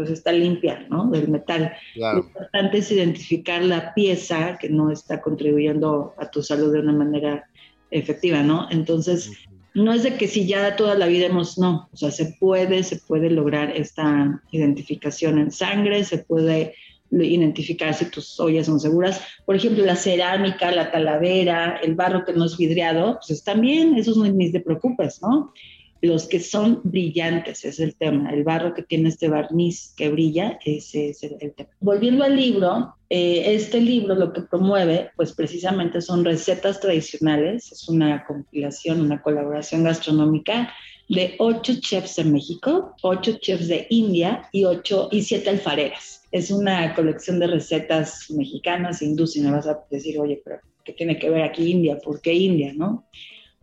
pues 0.00 0.12
está 0.12 0.32
limpia, 0.32 0.86
¿no? 0.88 1.10
Del 1.10 1.28
metal. 1.28 1.74
Lo 1.94 2.20
importante 2.20 2.78
es 2.78 2.90
identificar 2.90 3.62
la 3.62 3.92
pieza 3.92 4.56
que 4.58 4.70
no 4.70 4.90
está 4.90 5.20
contribuyendo 5.20 6.14
a 6.16 6.30
tu 6.30 6.42
salud 6.42 6.72
de 6.72 6.80
una 6.80 6.94
manera 6.94 7.44
efectiva, 7.90 8.42
¿no? 8.42 8.66
Entonces, 8.70 9.30
no 9.74 9.92
es 9.92 10.02
de 10.02 10.14
que 10.14 10.26
si 10.26 10.46
ya 10.46 10.74
toda 10.74 10.94
la 10.94 11.06
vida 11.06 11.26
hemos, 11.26 11.58
no, 11.58 11.90
o 11.92 11.96
sea, 11.98 12.10
se 12.10 12.34
puede, 12.40 12.82
se 12.82 12.96
puede 12.96 13.28
lograr 13.28 13.76
esta 13.76 14.42
identificación 14.52 15.38
en 15.38 15.50
sangre, 15.50 16.02
se 16.04 16.16
puede 16.16 16.74
identificar 17.10 17.92
si 17.92 18.06
tus 18.06 18.40
ollas 18.40 18.64
son 18.64 18.80
seguras. 18.80 19.20
Por 19.44 19.56
ejemplo, 19.56 19.84
la 19.84 19.96
cerámica, 19.96 20.70
la 20.70 20.90
talavera, 20.90 21.78
el 21.82 21.94
barro 21.94 22.24
que 22.24 22.32
no 22.32 22.46
es 22.46 22.56
vidriado, 22.56 23.18
pues 23.18 23.32
están 23.32 23.60
bien, 23.60 23.98
esos 23.98 24.16
no 24.16 24.24
ni 24.24 24.50
te 24.50 24.60
preocupes, 24.60 25.20
¿no? 25.20 25.52
Los 26.02 26.26
que 26.26 26.40
son 26.40 26.80
brillantes, 26.84 27.64
es 27.64 27.78
el 27.80 27.94
tema. 27.94 28.30
El 28.32 28.44
barro 28.44 28.74
que 28.74 28.82
tiene 28.82 29.10
este 29.10 29.28
barniz 29.28 29.92
que 29.96 30.08
brilla, 30.08 30.58
ese 30.64 31.10
es 31.10 31.22
el, 31.22 31.52
tema. 31.54 31.70
Volviendo 31.80 32.24
al 32.24 32.36
libro, 32.36 32.94
eh, 33.10 33.54
este 33.54 33.80
libro 33.80 34.14
lo 34.14 34.32
que 34.32 34.42
promueve, 34.42 35.10
pues 35.16 35.32
precisamente 35.32 36.00
son 36.00 36.24
recetas 36.24 36.80
tradicionales, 36.80 37.70
es 37.72 37.88
una 37.88 38.24
compilación, 38.24 39.00
una 39.00 39.20
colaboración 39.20 39.84
gastronómica 39.84 40.72
de 41.08 41.34
ocho 41.38 41.74
chefs 41.80 42.16
de 42.16 42.24
México, 42.24 42.94
ocho 43.02 43.36
chefs 43.38 43.68
de 43.68 43.86
India 43.90 44.48
y 44.52 44.64
ocho 44.64 45.08
y 45.10 45.22
siete 45.22 45.50
alfareras. 45.50 46.22
Es 46.30 46.50
una 46.50 46.94
colección 46.94 47.40
de 47.40 47.48
recetas 47.48 48.30
mexicanas, 48.30 49.02
hindús, 49.02 49.36
y 49.36 49.40
me 49.40 49.50
vas 49.50 49.66
a 49.66 49.80
decir, 49.90 50.18
oye, 50.20 50.40
pero 50.44 50.60
¿qué 50.84 50.92
tiene 50.92 51.18
que 51.18 51.28
ver 51.28 51.42
aquí 51.42 51.68
India? 51.68 51.98
¿Por 51.98 52.20
qué 52.20 52.32
India, 52.32 52.72
no? 52.74 53.04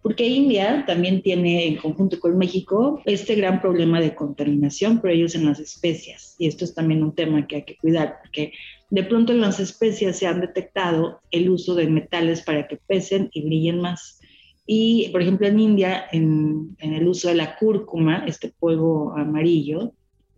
Porque 0.08 0.26
India 0.26 0.86
también 0.88 1.22
tiene 1.22 1.68
en 1.68 1.76
conjunto 1.76 2.18
con 2.22 2.38
México 2.38 3.02
este 3.04 3.36
gran 3.36 3.60
problema 3.60 4.00
de 4.00 4.16
contaminación, 4.16 5.02
pero 5.02 5.14
ellos 5.14 5.36
en 5.36 5.46
las 5.46 5.60
especias. 5.60 6.34
Y 6.40 6.48
esto 6.48 6.64
es 6.64 6.74
también 6.74 7.04
un 7.04 7.14
tema 7.14 7.46
que 7.46 7.58
hay 7.58 7.64
que 7.64 7.76
cuidar, 7.76 8.20
porque 8.22 8.54
de 8.90 9.04
pronto 9.04 9.34
en 9.34 9.42
las 9.42 9.60
especias 9.60 10.18
se 10.18 10.26
han 10.26 10.40
detectado 10.40 11.20
el 11.30 11.50
uso 11.50 11.76
de 11.76 11.88
metales 11.88 12.42
para 12.42 12.70
que 12.70 12.78
pesen 12.78 13.30
y 13.34 13.42
brillen 13.42 13.82
más. 13.82 14.22
Y, 14.66 15.10
por 15.10 15.22
ejemplo, 15.22 15.46
en 15.46 15.60
India, 15.60 16.06
en, 16.14 16.78
el 16.80 17.06
uso 17.06 17.28
de 17.28 17.36
la 17.36 17.58
cúrcuma, 17.58 18.24
este 18.26 18.54
polvo 18.58 19.14
amarillo, 19.14 19.92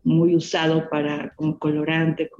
muy 0.03 0.35
usado 0.35 0.89
para 0.89 1.35
como 1.35 1.59
colorante 1.59 2.31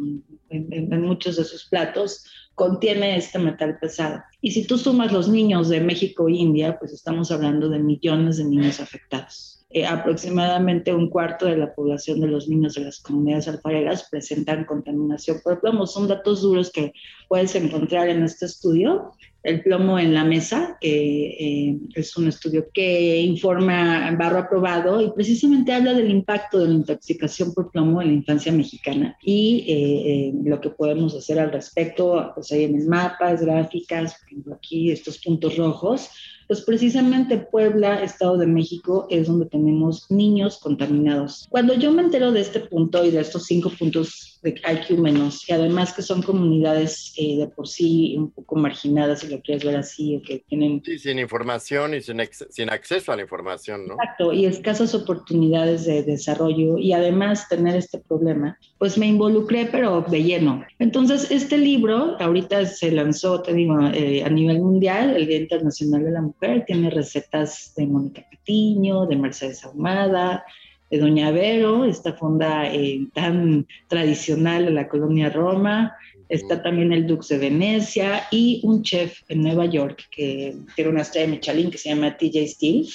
en, 0.50 1.02
muchos 1.04 1.36
de 1.38 1.44
sus 1.44 1.70
platos, 1.70 2.26
contiene 2.60 3.16
este 3.16 3.40
metal 3.40 3.80
pesado. 3.80 4.22
Y 4.42 4.52
si 4.52 4.68
tú 4.68 4.78
sumas 4.78 5.14
los 5.14 5.30
niños 5.30 5.70
de 5.70 5.80
México 5.80 6.28
e 6.28 6.34
India, 6.34 6.78
pues 6.78 6.92
estamos 6.92 7.32
hablando 7.32 7.70
de 7.70 7.80
millones 7.80 8.36
de 8.36 8.44
niños 8.44 8.82
afectados. 8.82 9.59
Eh, 9.72 9.86
aproximadamente 9.86 10.94
un 10.94 11.10
cuarto 11.10 11.46
de 11.46 11.56
la 11.56 11.76
población 11.76 12.20
de 12.22 12.28
los 12.28 12.50
niños 12.50 12.74
de 12.74 12.86
las 12.86 13.00
comunidades 13.00 13.48
alfareras 13.48 14.08
presentan 14.10 14.66
contaminación 14.66 15.42
por 15.44 15.62
plomo. 15.62 15.86
Son 15.86 16.08
datos 16.08 16.42
duros 16.42 16.72
que 16.72 16.94
puedes 17.28 17.54
encontrar 17.56 18.10
en 18.10 18.24
este 18.24 18.46
estudio 18.46 19.12
el 19.44 19.62
plomo 19.62 19.98
en 19.98 20.14
la 20.14 20.26
mesa, 20.26 20.78
que 20.82 21.70
eh, 21.70 21.78
es 21.96 22.18
un 22.18 22.28
estudio 22.28 22.68
que 22.74 23.22
informa 23.22 24.12
barro 24.18 24.40
aprobado 24.40 25.02
y 25.02 25.12
precisamente 25.12 25.72
habla 25.72 25.94
del 25.94 26.10
impacto 26.10 26.60
de 26.60 26.68
la 26.68 26.74
intoxicación 26.74 27.54
por 27.54 27.72
plomo 27.72 28.02
en 28.02 28.08
la 28.10 28.14
infancia 28.16 28.52
mexicana 28.52 29.18
y 29.24 29.66
eh, 29.68 30.30
eh, 30.30 30.34
lo 30.44 30.60
que 30.60 30.72
podemos 30.72 31.16
hacer 31.16 31.40
al 31.40 31.52
respecto, 31.52 32.32
pues 32.36 32.52
ahí 32.52 32.66
en 32.66 32.76
el 32.76 32.88
mapa, 32.88 33.34
gráficas, 33.36 34.16
por 34.20 34.28
ejemplo 34.28 34.56
aquí 34.56 34.92
estos 34.92 35.20
puntos 35.20 35.56
rojos, 35.56 36.10
pues 36.50 36.62
precisamente 36.62 37.38
Puebla, 37.38 38.02
Estado 38.02 38.36
de 38.36 38.48
México, 38.48 39.06
es 39.12 39.28
donde 39.28 39.46
tenemos 39.46 40.10
niños 40.10 40.58
contaminados. 40.58 41.46
Cuando 41.48 41.76
yo 41.76 41.92
me 41.92 42.02
entero 42.02 42.32
de 42.32 42.42
este 42.42 42.60
punto 42.60 43.06
y 43.06 43.12
de 43.12 43.22
estos 43.22 43.46
cinco 43.46 43.72
puntos 43.78 44.39
de 44.42 44.52
IQ 44.52 44.98
menos, 44.98 45.48
y 45.50 45.54
además 45.54 45.94
que 45.94 46.02
son 46.02 46.22
comunidades 46.22 47.14
eh, 47.18 47.38
de 47.38 47.48
por 47.48 47.68
sí 47.68 48.16
un 48.18 48.32
poco 48.32 48.56
marginadas, 48.56 49.20
si 49.20 49.28
lo 49.28 49.42
quieres 49.42 49.64
ver 49.66 49.76
así, 49.76 50.22
que 50.26 50.40
tienen... 50.48 50.82
Sí, 50.86 50.98
sin 50.98 51.20
información 51.20 51.94
y 51.94 52.02
sin, 52.02 52.22
sin 52.50 52.70
acceso 52.70 53.12
a 53.12 53.16
la 53.16 53.24
información, 53.24 53.88
¿no? 53.88 53.96
Exacto, 53.96 54.34
y 54.34 54.46
escasas 54.46 54.96
oportunidades 54.96 55.86
de 55.86 56.04
desarrollo, 56.04 56.78
y 56.78 56.94
además 56.94 57.48
tener 57.50 57.76
este 57.76 58.00
problema, 58.00 58.58
pues 58.78 58.98
me 58.98 59.08
involucré, 59.08 59.68
pero 59.72 60.02
de 60.02 60.24
lleno. 60.24 60.64
Entonces, 60.80 61.30
este 61.32 61.58
libro 61.58 62.16
ahorita 62.20 62.66
se 62.66 62.92
lanzó, 62.92 63.42
te 63.42 63.54
digo, 63.54 63.78
eh, 63.94 64.24
a 64.24 64.30
nivel 64.30 64.60
mundial, 64.60 65.16
el 65.16 65.28
Día 65.28 65.38
Internacional 65.38 66.04
de 66.04 66.12
la 66.12 66.22
Mujer, 66.22 66.64
tiene 66.66 66.90
recetas 66.90 67.74
de 67.76 67.88
Mónica 67.88 68.26
Patiño, 68.30 69.06
de 69.06 69.16
Mercedes 69.16 69.64
Ahumada, 69.64 70.44
de 70.90 70.98
Doña 70.98 71.32
Vero, 71.32 71.86
esta 71.86 72.14
fonda 72.14 72.72
eh, 72.74 73.08
tan 73.14 73.68
tradicional 73.88 74.66
de 74.66 74.72
la 74.72 74.88
colonia 74.88 75.30
Roma. 75.30 75.96
Está 76.30 76.62
también 76.62 76.94
el 76.94 77.08
Dux 77.08 77.28
de 77.30 77.38
Venecia 77.38 78.24
y 78.32 78.62
un 78.64 78.84
chef 78.84 79.22
en 79.30 79.42
Nueva 79.42 79.66
York 79.66 80.08
que 80.12 80.56
tiene 80.76 80.92
una 80.92 81.02
estrella 81.02 81.28
de 81.28 81.32
Michelin 81.34 81.72
que 81.72 81.78
se 81.78 81.90
llama 81.90 82.18
TJ 82.18 82.48
Steele, 82.48 82.88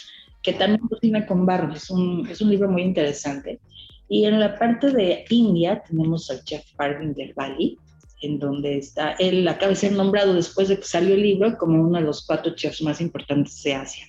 que 0.43 0.53
también 0.53 0.87
cocina 0.89 1.27
con 1.27 1.45
barro. 1.45 1.75
Es 1.75 1.91
un, 1.91 2.29
es 2.29 2.41
un 2.41 2.51
libro 2.51 2.71
muy 2.71 2.83
interesante. 2.83 3.59
Y 4.09 4.27
en 4.27 4.39
la 4.39 4.57
parte 4.59 4.91
de 4.91 5.25
India 5.31 5.83
tenemos 5.89 6.31
al 6.31 6.45
chef 6.45 6.65
Parvinder 6.77 7.33
Bali, 7.35 7.79
en 8.23 8.39
donde 8.39 8.79
está, 8.79 9.13
él 9.19 9.47
acaba 9.49 9.71
de 9.71 9.77
ser 9.77 9.93
nombrado 9.93 10.35
después 10.35 10.69
de 10.69 10.77
que 10.77 10.85
salió 10.85 11.15
el 11.15 11.23
libro 11.23 11.57
como 11.59 11.83
uno 11.83 11.99
de 11.99 12.05
los 12.05 12.25
cuatro 12.27 12.55
chefs 12.55 12.83
más 12.83 13.01
importantes 13.01 13.63
de 13.63 13.75
Asia 13.75 14.07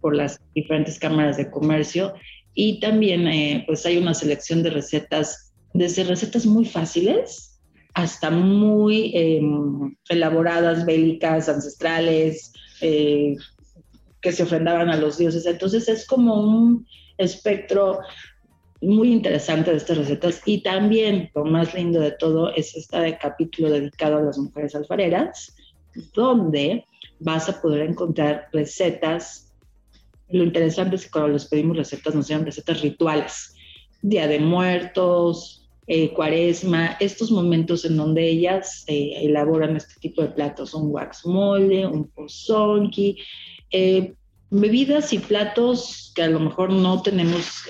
por 0.00 0.16
las 0.16 0.40
diferentes 0.54 0.98
cámaras 0.98 1.36
de 1.36 1.50
comercio 1.50 2.14
y 2.54 2.80
también 2.80 3.26
eh, 3.28 3.64
pues 3.66 3.84
hay 3.86 3.98
una 3.98 4.14
selección 4.14 4.62
de 4.62 4.70
recetas, 4.70 5.52
desde 5.72 6.04
recetas 6.04 6.46
muy 6.46 6.64
fáciles 6.64 7.60
hasta 7.94 8.30
muy 8.30 9.12
em, 9.14 9.94
elaboradas, 10.08 10.86
bélicas, 10.86 11.48
ancestrales, 11.48 12.52
eh, 12.80 13.36
que 14.20 14.32
se 14.32 14.44
ofrendaban 14.44 14.88
a 14.88 14.96
los 14.96 15.18
dioses. 15.18 15.44
Entonces 15.46 15.88
es 15.88 16.06
como 16.06 16.40
un 16.40 16.86
espectro 17.18 18.00
muy 18.80 19.12
interesante 19.12 19.70
de 19.70 19.76
estas 19.76 19.98
recetas 19.98 20.42
y 20.44 20.62
también 20.62 21.30
lo 21.34 21.44
más 21.44 21.72
lindo 21.74 22.00
de 22.00 22.12
todo 22.12 22.52
es 22.54 22.74
este 22.74 23.16
capítulo 23.20 23.70
dedicado 23.70 24.16
a 24.16 24.22
las 24.22 24.38
mujeres 24.38 24.74
alfareras, 24.74 25.54
donde 26.14 26.84
vas 27.20 27.48
a 27.48 27.60
poder 27.60 27.88
encontrar 27.88 28.48
recetas. 28.52 29.51
Lo 30.32 30.44
interesante 30.44 30.96
es 30.96 31.04
que 31.04 31.10
cuando 31.10 31.34
les 31.34 31.44
pedimos 31.44 31.76
recetas 31.76 32.14
nos 32.14 32.26
sean 32.26 32.44
recetas 32.44 32.80
rituales, 32.80 33.54
Día 34.00 34.26
de 34.26 34.40
Muertos, 34.40 35.68
eh, 35.86 36.12
Cuaresma, 36.14 36.96
estos 37.00 37.30
momentos 37.30 37.84
en 37.84 37.96
donde 37.96 38.26
ellas 38.28 38.84
eh, 38.86 39.12
elaboran 39.22 39.76
este 39.76 39.94
tipo 40.00 40.22
de 40.22 40.28
platos, 40.28 40.74
un 40.74 40.90
wax 40.90 41.26
mole, 41.26 41.86
un 41.86 42.08
pozonki, 42.08 43.18
eh, 43.70 44.14
bebidas 44.50 45.12
y 45.12 45.18
platos 45.18 46.12
que 46.14 46.22
a 46.22 46.28
lo 46.28 46.40
mejor 46.40 46.72
no 46.72 47.02
tenemos 47.02 47.64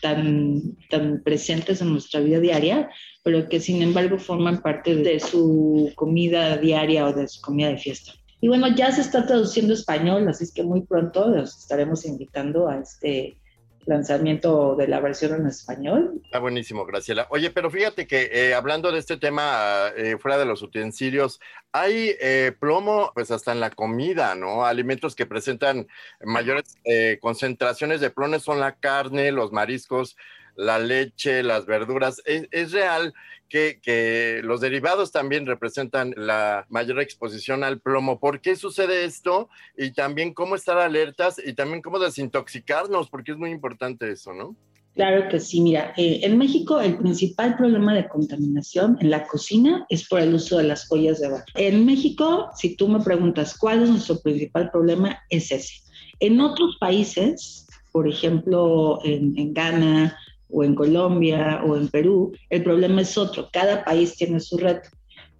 tan, 0.00 0.76
tan 0.90 1.22
presentes 1.22 1.80
en 1.80 1.92
nuestra 1.92 2.20
vida 2.20 2.40
diaria, 2.40 2.90
pero 3.22 3.48
que 3.48 3.60
sin 3.60 3.82
embargo 3.82 4.18
forman 4.18 4.62
parte 4.62 4.96
de 4.96 5.20
su 5.20 5.92
comida 5.94 6.56
diaria 6.56 7.06
o 7.06 7.12
de 7.12 7.28
su 7.28 7.40
comida 7.40 7.68
de 7.68 7.78
fiesta. 7.78 8.12
Y 8.44 8.48
bueno, 8.48 8.68
ya 8.68 8.92
se 8.92 9.00
está 9.00 9.24
traduciendo 9.24 9.72
español, 9.72 10.28
así 10.28 10.44
es 10.44 10.52
que 10.52 10.62
muy 10.62 10.82
pronto 10.82 11.30
los 11.30 11.56
estaremos 11.56 12.04
invitando 12.04 12.68
a 12.68 12.76
este 12.76 13.38
lanzamiento 13.86 14.76
de 14.76 14.86
la 14.86 15.00
versión 15.00 15.40
en 15.40 15.46
español. 15.46 16.20
Está 16.22 16.40
buenísimo, 16.40 16.84
Graciela. 16.84 17.26
Oye, 17.30 17.48
pero 17.50 17.70
fíjate 17.70 18.06
que 18.06 18.28
eh, 18.30 18.52
hablando 18.52 18.92
de 18.92 18.98
este 18.98 19.16
tema 19.16 19.86
eh, 19.96 20.18
fuera 20.18 20.36
de 20.36 20.44
los 20.44 20.60
utensilios, 20.60 21.40
hay 21.72 22.16
eh, 22.20 22.52
plomo 22.60 23.12
pues 23.14 23.30
hasta 23.30 23.50
en 23.50 23.60
la 23.60 23.70
comida, 23.70 24.34
¿no? 24.34 24.66
Alimentos 24.66 25.14
que 25.14 25.24
presentan 25.24 25.86
mayores 26.22 26.74
concentraciones 27.22 28.02
de 28.02 28.10
plomo 28.10 28.38
son 28.40 28.60
la 28.60 28.72
carne, 28.72 29.32
los 29.32 29.52
mariscos, 29.52 30.18
la 30.56 30.78
leche, 30.78 31.42
las 31.42 31.66
verduras. 31.66 32.22
Es, 32.24 32.72
real 32.72 33.12
que, 33.48 34.40
los 34.42 34.60
derivados 34.60 35.12
también 35.12 35.46
representan 35.46 36.14
la 36.16 36.66
mayor 36.68 37.00
exposición 37.00 37.64
al 37.64 37.80
plomo. 37.80 38.18
¿Por 38.18 38.40
qué 38.40 38.56
sucede 38.56 39.04
esto? 39.04 39.48
Y 39.76 39.92
también 39.92 40.34
cómo 40.34 40.56
estar 40.56 40.78
alertas 40.78 41.40
y 41.44 41.54
también 41.54 41.82
cómo 41.82 41.98
desintoxicarnos, 41.98 43.10
porque 43.10 43.32
es 43.32 43.38
muy 43.38 43.50
importante 43.50 44.10
eso, 44.10 44.32
¿no? 44.32 44.56
Claro 44.94 45.28
que 45.28 45.40
sí, 45.40 45.60
mira, 45.60 45.92
eh, 45.96 46.20
en 46.22 46.38
México 46.38 46.80
el 46.80 46.96
principal 46.96 47.56
problema 47.56 47.92
de 47.94 48.08
contaminación 48.08 48.96
en 49.00 49.10
la 49.10 49.26
cocina 49.26 49.84
es 49.88 50.06
por 50.06 50.20
el 50.20 50.32
uso 50.34 50.58
de 50.58 50.64
las 50.64 50.90
ollas 50.90 51.20
de 51.20 51.30
barro. 51.30 51.44
En 51.54 51.84
México, 51.84 52.50
si 52.56 52.76
tú 52.76 52.86
me 52.86 53.00
preguntas 53.00 53.58
cuál 53.58 53.82
es 53.82 53.90
nuestro 53.90 54.20
principal 54.20 54.70
problema, 54.70 55.18
es 55.30 55.50
ese. 55.50 55.74
En 56.20 56.40
otros 56.40 56.76
países, 56.78 57.66
por 57.90 58.08
ejemplo, 58.08 59.00
en, 59.02 59.36
en 59.36 59.52
Ghana 59.52 60.16
o 60.54 60.62
en 60.62 60.74
Colombia 60.74 61.62
o 61.66 61.76
en 61.76 61.88
Perú, 61.88 62.32
el 62.48 62.62
problema 62.62 63.02
es 63.02 63.18
otro. 63.18 63.48
Cada 63.52 63.84
país 63.84 64.14
tiene 64.16 64.38
su 64.38 64.56
reto. 64.56 64.88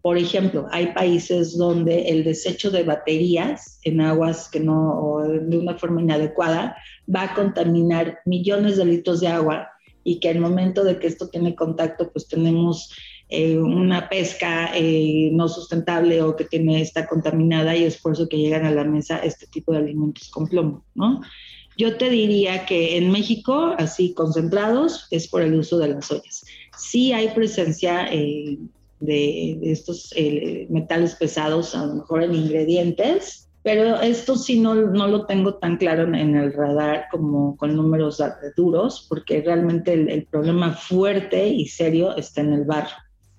Por 0.02 0.18
ejemplo, 0.18 0.66
hay 0.71 0.88
países 0.88 1.56
donde 1.56 2.09
el 2.09 2.25
desecho 2.25 2.71
de 2.71 2.83
baterías 2.83 3.78
en 3.85 4.00
aguas 4.00 4.50
que 4.50 4.61
no, 4.61 5.00
o 5.00 5.23
de 5.23 5.56
una 5.56 5.78
forma 5.78 6.02
inadecuada, 6.02 6.76
va 7.14 7.23
a 7.23 7.35
contaminar 7.35 8.18
millones 8.26 8.76
de 8.76 8.85
litros 8.85 9.21
de 9.21 9.28
agua 9.28 9.68
y 10.02 10.21
que 10.21 10.28
al 10.28 10.40
momento 10.40 10.85
de 10.85 10.99
que 10.99 11.06
esto 11.06 11.28
tiene 11.28 11.54
contacto, 11.54 12.11
pues 12.12 12.28
tenemos 12.28 12.92
eh, 13.30 13.56
una 13.56 14.09
pesca 14.11 14.71
eh, 14.75 15.30
no 15.33 15.49
sustentable 15.49 16.21
o 16.21 16.37
que 16.37 16.44
tiene 16.44 16.83
está 16.83 17.06
contaminada 17.06 17.75
y 17.75 17.85
es 17.85 17.97
por 17.97 18.12
eso 18.12 18.28
que 18.28 18.37
llegan 18.37 18.66
a 18.66 18.71
la 18.71 18.85
mesa 18.85 19.18
este 19.18 19.47
tipo 19.47 19.73
de 19.73 19.78
alimentos 19.78 20.28
con 20.28 20.47
plomo, 20.47 20.85
¿no? 20.94 21.23
Yo 21.76 21.97
te 21.97 22.11
diría 22.11 22.66
que 22.66 22.97
en 22.97 23.11
México, 23.11 23.75
así 23.78 24.14
concentrados, 24.14 25.07
es 25.11 25.28
por 25.28 25.43
el 25.43 25.54
uso 25.54 25.78
de 25.78 25.88
las 25.88 26.11
ollas. 26.11 26.45
Sí 26.76 27.12
hay 27.12 27.28
presencia 27.28 28.07
eh, 28.12 28.59
de, 29.00 29.59
estos 29.62 30.12
eh, 30.16 30.66
metales 30.71 31.14
pesados, 31.16 31.75
a 31.75 31.87
lo 31.87 31.95
mejor 31.97 32.23
en 32.23 32.35
ingredientes, 32.35 33.49
pero 33.62 34.00
esto 34.00 34.37
sí 34.37 34.61
no, 34.61 34.75
no 34.75 35.09
lo 35.09 35.25
tengo 35.25 35.54
tan 35.54 35.78
claro 35.78 36.02
en, 36.02 36.37
el 36.37 36.52
radar 36.52 37.07
como 37.11 37.57
con 37.57 37.75
números 37.75 38.23
duros, 38.57 39.07
porque 39.09 39.40
realmente 39.40 39.95
el, 39.95 40.26
problema 40.26 40.75
fuerte 40.75 41.49
y 41.49 41.66
serio 41.66 42.14
está 42.14 42.43
en 42.43 42.52
el 42.52 42.64
barro 42.64 42.95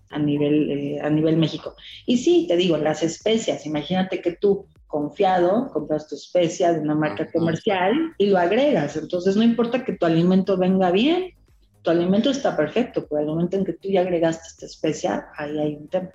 a 0.10 0.18
nivel, 0.18 0.72
eh, 0.72 1.00
a 1.00 1.10
nivel 1.12 1.38
México. 1.38 1.76
Y 2.08 2.18
sí, 2.18 2.46
te 2.48 2.58
digo, 2.58 2.78
las 2.78 3.04
especias, 3.04 3.68
imagínate 3.68 4.20
que 4.22 4.32
tú 4.32 4.66
confiado, 4.88 5.70
compras 5.72 6.08
tu 6.08 6.16
especia 6.16 6.74
de 6.74 6.80
una 6.80 6.96
marca 6.96 7.30
comercial 7.32 7.94
y 8.18 8.28
lo 8.28 8.38
agregas. 8.38 8.96
Entonces 8.96 9.36
no 9.36 9.44
importa 9.44 9.84
que 9.84 9.94
tu 9.94 10.06
alimento 10.06 10.58
venga 10.58 10.92
bien, 10.92 11.34
tu 11.82 11.92
alimento 11.92 12.32
está 12.32 12.58
perfecto, 12.58 13.06
pero 13.08 13.22
el 13.22 13.28
momento 13.28 13.58
en 13.58 13.66
que 13.66 13.74
tú 13.74 13.90
ya 13.90 14.02
agregaste 14.02 14.48
esta 14.48 14.66
especia, 14.66 15.28
ahí 15.38 15.58
hay 15.60 15.76
un 15.76 15.88
tema. 15.88 16.10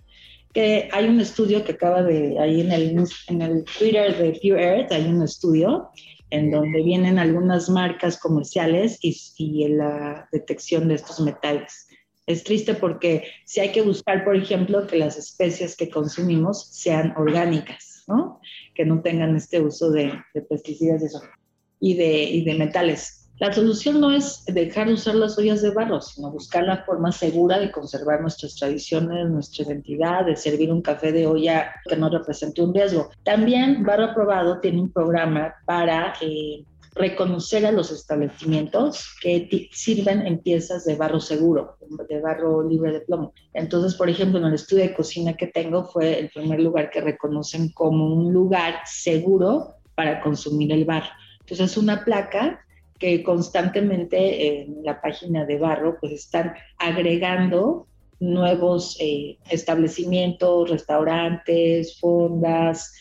Que 0.53 0.89
hay 0.93 1.09
un 1.09 1.21
estudio 1.21 1.65
que 1.65 1.73
acaba 1.73 2.03
de, 2.03 2.39
ahí 2.41 2.61
en 2.61 2.73
el, 2.73 3.05
en 3.29 3.43
el 3.43 3.65
Twitter 3.79 4.17
de 4.19 4.33
Pure 4.33 4.63
Earth, 4.63 4.93
hay 4.93 5.07
un 5.07 5.23
estudio 5.23 5.91
en 6.31 6.51
donde 6.51 6.83
vienen 6.83 7.19
algunas 7.19 7.69
marcas 7.69 8.19
comerciales 8.19 8.99
y, 9.03 9.17
y 9.37 9.69
la 9.69 10.29
detección 10.33 10.89
de 10.89 10.95
estos 10.95 11.21
metales. 11.21 11.89
Es 12.27 12.45
triste 12.45 12.75
porque 12.75 13.25
si 13.45 13.61
hay 13.61 13.73
que 13.73 13.83
buscar, 13.83 14.25
por 14.25 14.37
ejemplo, 14.37 14.87
que 14.87 14.97
las 14.97 15.17
especies 15.17 15.77
que 15.77 15.91
consumimos 15.91 16.69
sean 16.71 17.15
orgánicas, 17.17 17.90
¿no? 18.09 18.41
Que 18.75 18.85
no 18.85 19.01
tengan 19.01 19.37
este 19.37 19.61
uso 19.61 19.91
de, 19.91 20.13
pesticidas 20.49 21.03
y, 21.03 21.07
eso, 21.07 21.23
y, 21.81 21.95
de, 21.95 22.23
y 22.25 22.45
de 22.45 22.55
metales. 22.55 23.21
La 23.41 23.51
solución 23.51 24.03
no 24.03 24.13
es 24.13 24.45
dejar 24.45 24.89
de 24.89 24.93
usar 24.93 25.15
las 25.15 25.39
ollas 25.39 25.63
de 25.63 25.71
barro, 25.71 26.03
sino 26.03 26.31
buscar 26.31 26.63
la 26.65 26.85
forma 26.85 27.11
segura 27.11 27.59
de 27.59 27.73
conservar 27.73 28.21
nuestras 28.21 28.55
tradiciones, 28.55 29.31
nuestra 29.31 29.65
identidad, 29.65 30.27
de 30.27 30.37
servir 30.37 30.71
un 30.71 30.83
café 30.83 31.11
de 31.11 31.27
olla 31.27 31.73
que 31.89 31.97
no 31.97 32.11
represente 32.11 32.61
un 32.61 32.75
riesgo. 32.75 33.09
También 33.25 33.83
Barro 33.83 34.11
Aprobado 34.11 34.61
tiene 34.61 34.83
un 34.83 34.93
programa 34.93 35.55
para 35.65 36.13
eh, 36.21 36.65
reconocer 36.95 37.65
a 37.67 37.73
los 37.73 37.91
establecimientos 37.91 39.15
que 39.21 39.69
sirven 39.73 40.27
en 40.27 40.39
piezas 40.39 40.85
de 40.85 40.97
barro 40.97 41.21
seguro, 41.21 41.77
de 42.09 42.21
barro 42.21 42.69
libre 42.69 42.93
de 42.93 43.01
plomo. 43.01 43.33
Entonces, 43.55 43.95
por 43.95 44.09
ejemplo, 44.09 44.39
en 44.39 44.47
el 44.47 44.55
estudio 44.55 44.85
de 44.85 44.95
cocina 44.95 45.37
que 45.37 45.47
tengo 45.47 45.85
fue 45.85 46.19
el 46.19 46.31
primer 46.31 46.61
lugar 46.61 46.91
que 46.91 47.01
reconocen 47.01 47.71
como 47.71 48.13
un 48.15 48.33
lugar 48.33 48.81
seguro 48.85 49.77
para 49.95 50.21
consumir 50.21 50.73
el 50.73 50.85
barro. 50.85 51.11
Entonces, 51.41 51.73
es 51.73 51.77
una 51.77 52.05
placa 52.05 52.65
que 52.99 53.23
constantemente 53.23 54.61
en 54.61 54.85
la 54.85 55.01
página 55.01 55.47
de 55.47 55.59
Barro 55.59 55.97
pues 55.99 56.13
están 56.13 56.55
agregando 56.79 57.87
nuevos 58.21 58.99
eh, 59.01 59.39
establecimientos, 59.49 60.69
restaurantes, 60.69 61.99
fondas, 61.99 62.93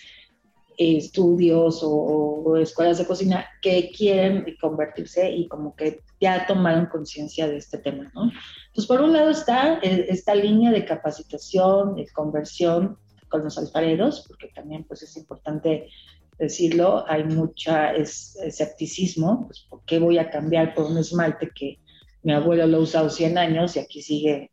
estudios 0.80 1.82
o, 1.84 2.56
escuelas 2.58 2.98
de 2.98 3.06
cocina 3.06 3.46
que 3.62 3.92
quieren 3.92 4.46
convertirse 4.60 5.30
y 5.30 5.48
como 5.48 5.76
que 5.76 6.02
ya 6.20 6.48
tomaron 6.48 6.88
conciencia 6.88 7.48
de 7.48 7.58
este 7.58 7.78
tema, 7.78 8.10
¿no? 8.16 8.24
Entonces, 8.68 8.88
por 8.88 9.02
un 9.02 9.14
lado 9.14 9.30
está 9.30 9.80
eh, 9.84 10.06
esta 10.10 10.34
línea 10.34 10.72
de 10.72 10.86
capacitación, 10.86 11.96
de 11.96 12.08
conversión 12.08 12.98
con 13.28 13.44
los 13.44 13.58
alfareros, 13.58 14.26
porque 14.28 14.48
también 14.56 14.86
pues 14.86 15.04
es 15.04 15.16
importante 15.18 15.90
decirlo, 16.38 17.04
hay 17.08 17.26
mucha 17.26 17.94
escepticismo, 17.94 19.48
pues 19.48 19.66
¿por 19.70 19.84
qué 19.86 20.00
voy 20.00 20.18
a 20.18 20.30
cambiar 20.30 20.74
por 20.74 20.86
un 20.86 20.98
esmalte 20.98 21.52
que 21.54 21.80
mi 22.24 22.34
abuelo 22.34 22.66
lo 22.68 22.78
ha 22.78 22.82
usado 22.82 23.10
100 23.10 23.38
años 23.38 23.76
y 23.76 23.80
aquí 23.80 24.02
sigue 24.02 24.52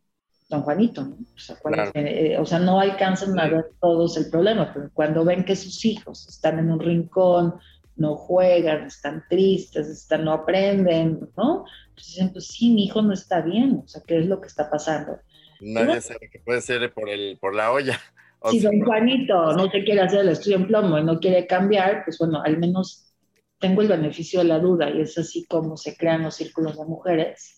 don 0.49 0.61
Juanito, 0.61 1.03
¿no? 1.03 1.17
Eh, 1.93 2.37
o 2.39 2.45
sea, 2.45 2.59
no 2.59 2.79
alcanzan 2.79 3.37
a 3.39 3.47
ver 3.47 3.71
todos 3.81 4.17
el 4.17 4.29
problema, 4.29 4.71
pero 4.73 4.89
cuando 4.93 5.25
ven 5.25 5.43
que 5.43 5.55
sus 5.55 5.83
hijos 5.85 6.27
están 6.27 6.59
en 6.59 6.71
un 6.71 6.79
rincón, 6.79 7.55
no 7.97 8.15
juegan, 8.15 8.85
están 8.85 9.23
tristes, 9.29 9.87
están, 9.87 10.23
no 10.23 10.31
aprenden, 10.31 11.29
¿no? 11.35 11.65
Entonces 11.89 12.13
dicen, 12.13 12.31
pues 12.31 12.47
sí, 12.47 12.69
mi 12.69 12.85
hijo 12.85 13.01
no 13.01 13.13
está 13.13 13.41
bien, 13.41 13.81
o 13.83 13.87
sea, 13.87 14.01
¿qué 14.05 14.19
es 14.19 14.27
lo 14.27 14.39
que 14.39 14.47
está 14.47 14.69
pasando? 14.69 15.19
Nadie 15.59 15.99
sabe 16.01 16.29
que 16.31 16.39
puede 16.39 16.61
ser 16.61 16.93
por, 16.93 17.09
el, 17.09 17.37
por 17.41 17.55
la 17.55 17.71
olla 17.71 17.99
si 18.51 18.59
don 18.59 18.79
Juanito 18.81 19.53
no 19.53 19.69
te 19.69 19.83
quiere 19.83 20.01
hacer 20.01 20.21
el 20.21 20.29
estudio 20.29 20.57
en 20.57 20.67
plomo 20.67 20.97
y 20.97 21.03
no 21.03 21.19
quiere 21.19 21.47
cambiar, 21.47 22.03
pues 22.05 22.17
bueno, 22.19 22.41
al 22.43 22.57
menos 22.57 23.13
tengo 23.59 23.81
el 23.81 23.87
beneficio 23.87 24.39
de 24.39 24.45
la 24.45 24.59
duda 24.59 24.89
y 24.89 25.01
es 25.01 25.17
así 25.17 25.45
como 25.45 25.77
se 25.77 25.97
crean 25.97 26.23
los 26.23 26.35
círculos 26.35 26.77
de 26.77 26.85
mujeres. 26.85 27.56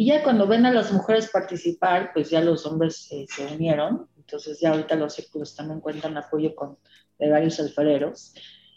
Y 0.00 0.06
ya 0.06 0.22
cuando 0.22 0.46
ven 0.46 0.64
a 0.64 0.72
las 0.72 0.92
mujeres 0.92 1.28
participar, 1.28 2.12
pues 2.14 2.30
ya 2.30 2.40
los 2.40 2.64
hombres 2.66 3.08
eh, 3.10 3.26
se 3.28 3.44
unieron, 3.52 4.06
entonces 4.16 4.60
ya 4.60 4.70
ahorita 4.70 4.94
los 4.94 5.14
círculos 5.14 5.56
también 5.56 5.80
cuentan 5.80 6.16
apoyo 6.16 6.54
con, 6.54 6.78
de 7.18 7.28
varios 7.28 7.58
alfareros. 7.58 8.32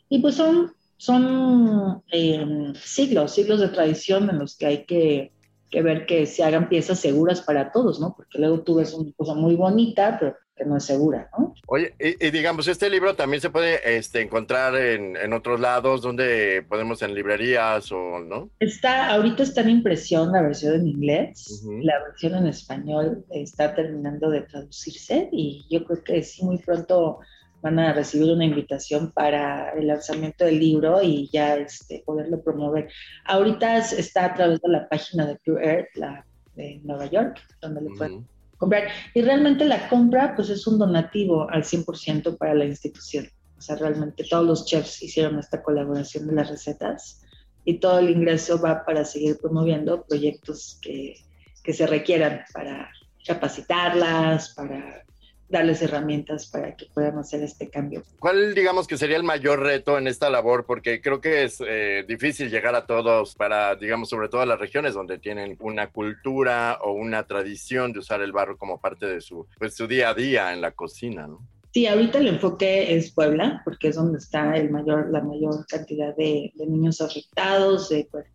Y 0.09 0.17
pues 0.17 0.33
son, 0.33 0.73
son 0.97 2.01
eh, 2.11 2.73
siglos, 2.73 3.33
siglos 3.33 3.59
de 3.59 3.67
tradición 3.67 4.31
en 4.31 4.39
los 4.39 4.57
que 4.57 4.65
hay 4.65 4.85
que, 4.85 5.31
que 5.69 5.83
ver 5.83 6.07
que 6.07 6.25
se 6.25 6.43
hagan 6.43 6.67
piezas 6.69 6.99
seguras 6.99 7.41
para 7.41 7.71
todos, 7.71 7.99
¿no? 7.99 8.15
Porque 8.15 8.39
luego 8.39 8.63
tú 8.63 8.77
ves 8.77 8.91
una 8.91 9.11
cosa 9.13 9.35
muy 9.35 9.55
bonita, 9.55 10.17
pero 10.19 10.35
no 10.65 10.77
es 10.77 10.85
segura, 10.85 11.29
¿no? 11.37 11.53
Oye, 11.67 11.95
y, 11.99 12.29
digamos, 12.29 12.67
este 12.67 12.89
libro 12.89 13.15
también 13.15 13.41
se 13.41 13.49
puede 13.49 13.97
este, 13.97 14.21
encontrar 14.21 14.75
en, 14.75 15.15
en, 15.15 15.33
otros 15.33 15.59
lados, 15.59 16.01
donde 16.01 16.63
podemos 16.67 17.01
en 17.01 17.13
librerías 17.13 17.91
o, 17.91 18.19
¿no? 18.19 18.49
Está, 18.59 19.09
ahorita 19.09 19.43
está 19.43 19.61
en 19.61 19.69
impresión 19.69 20.31
la 20.31 20.41
versión 20.41 20.75
en 20.75 20.87
inglés, 20.87 21.63
la 21.81 21.99
versión 22.03 22.35
en 22.35 22.47
español 22.47 23.25
está 23.31 23.73
terminando 23.75 24.29
de 24.29 24.41
traducirse 24.41 25.29
y 25.31 25.65
yo 25.69 25.83
creo 25.85 26.03
que 26.03 26.23
sí, 26.23 26.43
muy 26.43 26.57
pronto 26.57 27.19
van 27.61 27.79
a 27.79 27.93
recibir 27.93 28.31
una 28.31 28.45
invitación 28.45 29.11
para 29.11 29.71
el 29.73 29.87
lanzamiento 29.87 30.45
del 30.45 30.59
libro 30.59 31.01
y 31.01 31.29
ya 31.31 31.57
este, 31.57 32.03
poderlo 32.05 32.41
promover. 32.43 32.89
Ahorita 33.25 33.77
está 33.77 34.25
a 34.25 34.33
través 34.33 34.59
de 34.61 34.69
la 34.69 34.89
página 34.89 35.27
de 35.27 35.35
Pure 35.35 35.65
Earth, 35.65 35.95
la 35.95 36.25
de 36.55 36.81
Nueva 36.83 37.05
York, 37.05 37.39
donde 37.61 37.81
le 37.81 37.89
pueden 37.91 38.27
comprar. 38.61 38.89
Y 39.15 39.23
realmente 39.23 39.65
la 39.65 39.89
compra 39.89 40.35
pues 40.35 40.49
es 40.49 40.65
un 40.67 40.77
donativo 40.77 41.49
al 41.49 41.63
100% 41.63 42.37
para 42.37 42.53
la 42.53 42.65
institución. 42.65 43.27
O 43.57 43.61
sea, 43.61 43.75
realmente 43.75 44.23
todos 44.29 44.45
los 44.45 44.65
chefs 44.65 45.01
hicieron 45.01 45.39
esta 45.39 45.61
colaboración 45.61 46.27
de 46.27 46.33
las 46.33 46.49
recetas 46.49 47.21
y 47.65 47.79
todo 47.79 47.99
el 47.99 48.11
ingreso 48.11 48.61
va 48.61 48.85
para 48.85 49.03
seguir 49.03 49.37
promoviendo 49.39 50.03
proyectos 50.05 50.79
que, 50.81 51.15
que 51.63 51.73
se 51.73 51.87
requieran 51.87 52.41
para 52.53 52.89
capacitarlas, 53.25 54.53
para 54.55 55.03
darles 55.51 55.81
herramientas 55.81 56.47
para 56.47 56.75
que 56.75 56.87
puedan 56.93 57.17
hacer 57.17 57.43
este 57.43 57.69
cambio. 57.69 58.03
¿Cuál 58.19 58.55
digamos 58.55 58.87
que 58.87 58.97
sería 58.97 59.17
el 59.17 59.23
mayor 59.23 59.59
reto 59.59 59.97
en 59.97 60.07
esta 60.07 60.29
labor? 60.29 60.65
Porque 60.65 61.01
creo 61.01 61.21
que 61.21 61.43
es 61.43 61.61
eh, 61.65 62.05
difícil 62.07 62.49
llegar 62.49 62.73
a 62.75 62.85
todos 62.85 63.35
para, 63.35 63.75
digamos, 63.75 64.09
sobre 64.09 64.29
todo 64.29 64.41
a 64.41 64.45
las 64.45 64.59
regiones 64.59 64.93
donde 64.93 65.19
tienen 65.19 65.57
una 65.59 65.87
cultura 65.87 66.79
o 66.81 66.93
una 66.93 67.23
tradición 67.27 67.91
de 67.93 67.99
usar 67.99 68.21
el 68.21 68.31
barro 68.31 68.57
como 68.57 68.79
parte 68.79 69.05
de 69.05 69.21
su, 69.21 69.45
pues, 69.59 69.75
su 69.75 69.87
día 69.87 70.09
a 70.09 70.13
día 70.13 70.53
en 70.53 70.61
la 70.61 70.71
cocina, 70.71 71.27
¿no? 71.27 71.41
Sí, 71.73 71.87
ahorita 71.87 72.17
el 72.17 72.27
enfoque 72.27 72.95
es 72.95 73.11
Puebla, 73.11 73.61
porque 73.63 73.89
es 73.89 73.95
donde 73.95 74.17
está 74.17 74.57
el 74.57 74.69
mayor, 74.71 75.09
la 75.09 75.21
mayor 75.21 75.65
cantidad 75.67 76.13
de, 76.17 76.51
niños 76.57 76.99
afectados, 76.99 77.87
de, 77.87 78.09
pues, 78.11 78.25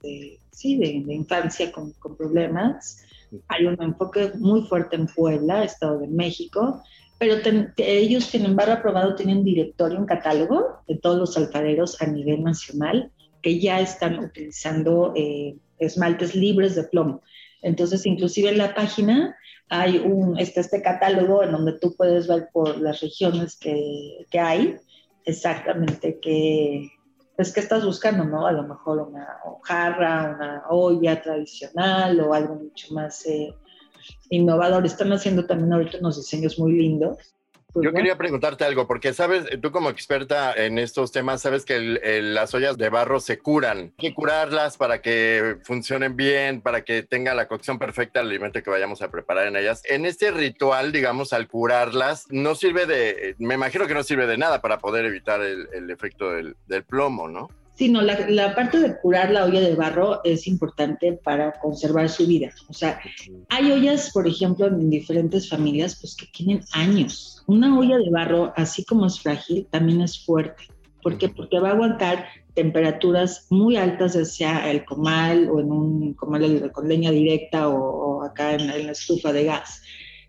sí, 0.53 0.79
de, 0.79 0.87
infancia 1.13 1.71
con, 1.71 1.93
con 1.93 2.17
problemas. 2.17 3.03
Hay 3.49 3.67
un 3.67 3.81
enfoque 3.83 4.33
muy 4.39 4.63
fuerte 4.63 4.97
en 4.97 5.07
Puebla, 5.07 5.65
Estado 5.65 5.99
de 5.99 6.09
México, 6.09 6.83
pero 7.19 7.37
ellos 7.79 8.31
tienen 8.31 8.57
barro 8.57 8.73
aprobado, 8.73 9.15
tienen 9.15 9.43
directorio, 9.43 9.99
un 9.99 10.07
catálogo 10.07 10.81
de 10.87 10.97
todos 10.99 11.19
los 11.19 11.37
alfareros 11.37 12.01
a 12.03 12.07
nivel 12.07 12.43
nacional 12.43 13.11
que 13.43 13.59
ya 13.59 13.81
están 13.81 14.19
utilizando 14.19 15.13
eh, 15.17 15.57
esmaltes 15.79 16.35
libres 16.35 16.75
de 16.75 16.85
plomo. 16.85 17.23
Entonces, 17.63 18.05
inclusive 18.07 18.51
en 18.51 18.59
la 18.59 18.75
página 18.75 19.37
hay 19.69 19.99
un, 19.99 20.39
este, 20.39 20.61
este 20.61 20.83
catálogo 20.83 21.43
en 21.43 21.53
donde 21.53 21.79
tú 21.79 21.95
puedes 21.97 22.29
ver 22.29 22.49
por 22.53 22.79
las 22.79 23.01
regiones 23.01 23.57
que, 23.57 24.27
que 24.31 24.39
hay 24.39 24.77
exactamente 25.25 26.19
qué, 26.21 26.89
pues, 27.35 27.53
qué 27.53 27.61
estás 27.61 27.85
buscando, 27.85 28.25
¿no? 28.25 28.47
A 28.47 28.53
lo 28.53 28.63
mejor 28.63 29.01
una 29.09 29.27
jarra, 29.63 30.35
una 30.37 30.63
olla 30.71 31.21
tradicional 31.21 32.21
o 32.21 32.33
algo 32.33 32.55
mucho 32.57 32.95
más 32.95 33.27
eh, 33.27 33.55
innovador. 34.31 34.85
Están 34.87 35.13
haciendo 35.13 35.47
también 35.47 35.73
ahorita 35.73 35.99
unos 35.99 36.17
diseños 36.17 36.59
muy 36.59 36.73
lindos 36.73 37.37
pues 37.77 37.85
Yo 37.85 37.93
quería 37.93 38.17
preguntarte 38.17 38.65
algo, 38.65 38.87
porque 38.87 39.13
sabes, 39.13 39.45
tú 39.61 39.71
como 39.71 39.91
experta 39.91 40.55
en 40.55 40.79
estos 40.79 41.13
temas, 41.13 41.43
sabes 41.43 41.67
que 41.67 41.79
las 42.23 42.55
ollas 42.55 42.79
de 42.79 42.89
barro 42.89 43.21
se 43.21 43.39
curan. 43.39 43.79
Hay 43.79 43.93
que 43.99 44.15
curarlas 44.15 44.79
para 44.79 45.03
que 45.03 45.59
funcionen 45.63 46.17
bien, 46.17 46.63
para 46.63 46.85
que 46.85 47.03
tenga 47.03 47.35
la 47.35 47.49
cocción 47.49 47.79
perfecta 47.79 48.21
el 48.21 48.29
alimento 48.29 48.63
que 48.63 48.71
vayamos 48.71 49.03
a 49.03 49.11
preparar 49.11 49.47
en 49.47 49.57
ellas. 49.57 49.83
En 49.85 50.07
este 50.07 50.31
ritual, 50.31 50.91
digamos, 50.91 51.35
al 51.35 51.49
curarlas, 51.49 52.25
no 52.31 52.55
sirve 52.55 52.87
de, 52.87 53.37
me 53.39 53.57
imagino 53.57 53.87
que 53.87 53.93
no 53.93 54.03
sirve 54.03 54.27
de 54.27 54.39
nada 54.39 54.63
para 54.63 54.79
poder 54.79 55.05
evitar 55.05 55.43
el, 55.43 55.91
efecto 55.91 56.31
del 56.31 56.85
plomo, 56.89 57.29
¿no? 57.29 57.51
Sí, 57.77 57.91
no, 57.91 58.01
la, 58.01 58.55
parte 58.55 58.81
de 58.81 58.97
curar 58.99 59.31
la 59.31 59.45
olla 59.45 59.61
de 59.61 59.75
barro 59.75 60.25
es 60.25 60.47
importante 60.47 61.13
para 61.13 61.53
conservar 61.61 62.09
su 62.09 62.27
vida. 62.27 62.51
O 62.69 62.73
sea, 62.73 62.99
hay 63.51 63.71
ollas, 63.71 64.11
por 64.13 64.27
ejemplo, 64.27 64.67
en 64.67 64.89
diferentes 64.89 65.51
familias, 65.51 65.99
pues 66.01 66.17
que 66.17 66.25
tienen 66.27 66.63
años. 66.73 67.45
Una 67.47 67.79
olla 67.79 67.99
de 67.99 68.09
barro, 68.11 68.51
así 68.57 68.83
como 68.83 69.05
es 69.05 69.21
frágil, 69.21 69.67
también 69.71 70.01
es 70.01 70.25
fuerte. 70.25 70.65
¿Por 71.03 71.19
qué? 71.19 71.29
Porque 71.29 71.61
va 71.61 71.69
a 71.69 71.73
aguantar 71.73 72.25
temperaturas 72.55 73.47
muy 73.51 73.77
altas, 73.77 74.15
ya 74.15 74.25
sea 74.25 74.71
el 74.71 74.87
comal 74.87 75.51
o 75.51 75.61
en 75.61 75.71
un 75.71 76.15
comal 76.15 76.73
con 76.73 76.89
leña 76.89 77.11
directa 77.11 77.69
o, 77.69 78.23
acá 78.23 78.55
en, 78.55 78.71
en, 78.71 78.87
la 78.87 78.93
estufa 78.93 79.35
de 79.35 79.45
gas. 79.45 79.83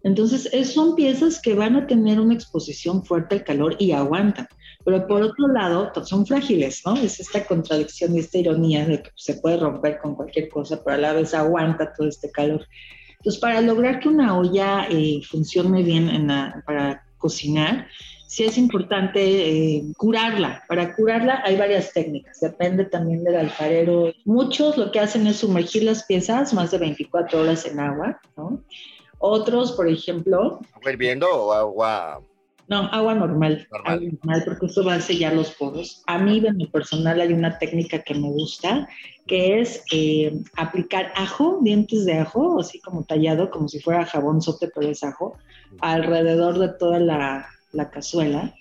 Entonces, 0.03 0.49
son 0.69 0.95
piezas 0.95 1.41
que 1.41 1.55
van 1.55 1.77
a 1.77 1.87
tener 1.87 2.19
una 2.19 2.33
exposición 2.33 3.05
fuerte 3.05 3.35
al 3.35 3.43
calor 3.45 3.77
y 3.79 3.93
aguantan 3.93 4.49
pero 4.87 5.05
por 5.05 5.21
otro 5.21 5.49
lado 5.49 5.91
son 6.05 6.25
frágiles, 6.25 6.81
¿no? 6.85 6.95
Es 6.95 7.19
esta 7.19 7.45
contradicción 7.45 8.15
y 8.15 8.19
esta 8.19 8.37
ironía 8.37 8.85
de 8.85 9.03
que 9.03 9.09
se 9.15 9.33
puede 9.33 9.57
romper 9.57 9.99
con 9.99 10.15
cualquier 10.15 10.47
cosa, 10.47 10.81
pero 10.81 10.95
a 10.95 10.99
la 10.99 11.11
vez 11.11 11.33
aguanta 11.33 11.91
todo 11.91 12.07
este 12.07 12.31
calor. 12.31 12.65
Entonces, 13.17 13.41
para 13.41 13.59
lograr 13.59 13.99
que 13.99 14.07
una 14.07 14.39
olla 14.39 14.87
eh, 14.89 15.19
funcione 15.29 15.83
bien 15.83 16.07
en 16.07 16.27
para 16.65 17.05
cocinar, 17.17 17.87
sí 18.27 18.45
es 18.45 18.57
importante 18.57 19.19
eh, 19.19 19.83
curarla. 19.97 20.63
Para 20.69 20.95
curarla 20.95 21.41
hay 21.43 21.57
varias 21.57 21.91
técnicas, 21.91 22.39
depende 22.39 22.85
también 22.85 23.25
del 23.25 23.35
alfarero. 23.35 24.13
Muchos 24.23 24.77
lo 24.77 24.93
que 24.93 25.01
hacen 25.01 25.27
es 25.27 25.35
sumergir 25.35 25.83
las 25.83 26.05
piezas 26.05 26.53
más 26.53 26.71
de 26.71 26.77
24 26.77 27.41
horas 27.41 27.65
en 27.65 27.81
agua, 27.81 28.21
¿no? 28.37 28.63
Otros, 29.19 29.73
por 29.73 29.89
ejemplo... 29.89 30.61
¿Agua 30.71 30.91
hirviendo 30.93 31.27
o 31.27 31.51
agua 31.51 32.21
no, 32.67 32.89
agua 32.91 33.15
normal. 33.15 33.67
Agua 33.85 34.09
normal, 34.11 34.43
porque 34.45 34.65
eso 34.65 34.83
va 34.83 34.95
a 34.95 35.01
sellar 35.01 35.33
los 35.33 35.51
poros. 35.51 36.03
A 36.07 36.17
mí, 36.17 36.43
en 36.45 36.57
mi 36.57 36.67
personal, 36.67 37.21
hay 37.21 37.33
una 37.33 37.57
técnica 37.57 38.03
que 38.03 38.13
me 38.13 38.29
gusta, 38.29 38.87
que 39.25 39.59
es 39.59 39.83
eh, 39.91 40.33
aplicar 40.55 41.11
ajo, 41.15 41.59
dientes 41.61 42.05
de 42.05 42.19
ajo, 42.19 42.59
así 42.59 42.79
como 42.79 43.05
tallado, 43.05 43.49
como 43.49 43.67
si 43.67 43.79
fuera 43.79 44.05
jabón 44.05 44.41
sote, 44.41 44.69
pero 44.73 44.89
es 44.89 45.03
ajo, 45.03 45.37
alrededor 45.79 46.59
de 46.59 46.69
toda 46.69 46.99
la, 46.99 47.47
la 47.71 47.89
cazuela 47.89 48.53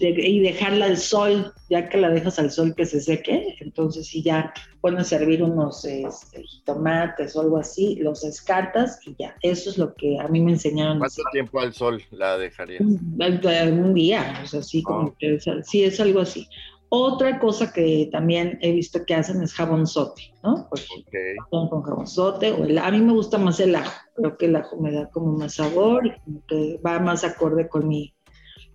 y 0.00 0.40
dejarla 0.40 0.86
al 0.86 0.96
sol, 0.96 1.52
ya 1.68 1.88
que 1.88 1.98
la 1.98 2.10
dejas 2.10 2.38
al 2.38 2.50
sol 2.50 2.74
que 2.74 2.86
se 2.86 3.00
seque, 3.00 3.56
entonces 3.60 4.06
si 4.06 4.22
ya 4.22 4.52
pones 4.80 5.00
a 5.00 5.18
servir 5.18 5.42
unos 5.42 5.84
este, 5.84 6.44
tomates 6.64 7.36
o 7.36 7.40
algo 7.40 7.58
así, 7.58 7.96
los 7.96 8.22
descartas 8.22 9.00
y 9.06 9.14
ya, 9.18 9.36
eso 9.42 9.70
es 9.70 9.78
lo 9.78 9.94
que 9.94 10.18
a 10.18 10.28
mí 10.28 10.40
me 10.40 10.52
enseñaron. 10.52 10.98
¿Cuánto 10.98 11.22
tiempo 11.32 11.60
al 11.60 11.72
sol 11.72 12.02
la 12.10 12.38
dejarías? 12.38 12.80
Un, 12.80 13.94
día, 13.94 14.40
o 14.42 14.46
sea, 14.46 14.62
sí, 14.62 14.82
como 14.82 15.08
ah. 15.08 15.14
que 15.18 15.34
es, 15.34 15.44
sí 15.64 15.84
es 15.84 16.00
algo 16.00 16.20
así. 16.20 16.46
Otra 16.92 17.38
cosa 17.38 17.72
que 17.72 18.08
también 18.10 18.58
he 18.62 18.72
visto 18.72 19.04
que 19.06 19.14
hacen 19.14 19.40
es 19.42 19.54
jabonzote, 19.54 20.34
¿no? 20.42 20.68
Okay. 20.70 21.36
Con 21.48 21.82
jabonzote, 21.82 22.50
o 22.50 22.64
el, 22.64 22.78
a 22.78 22.90
mí 22.90 23.00
me 23.00 23.12
gusta 23.12 23.38
más 23.38 23.60
el 23.60 23.76
ajo, 23.76 23.92
creo 24.16 24.36
que 24.36 24.46
el 24.46 24.56
ajo 24.56 24.76
me 24.76 24.90
da 24.90 25.08
como 25.10 25.38
más 25.38 25.54
sabor 25.54 26.08
y 26.08 26.20
como 26.20 26.44
que 26.46 26.80
va 26.84 26.98
más 26.98 27.22
acorde 27.22 27.68
con 27.68 27.86
mi, 27.86 28.12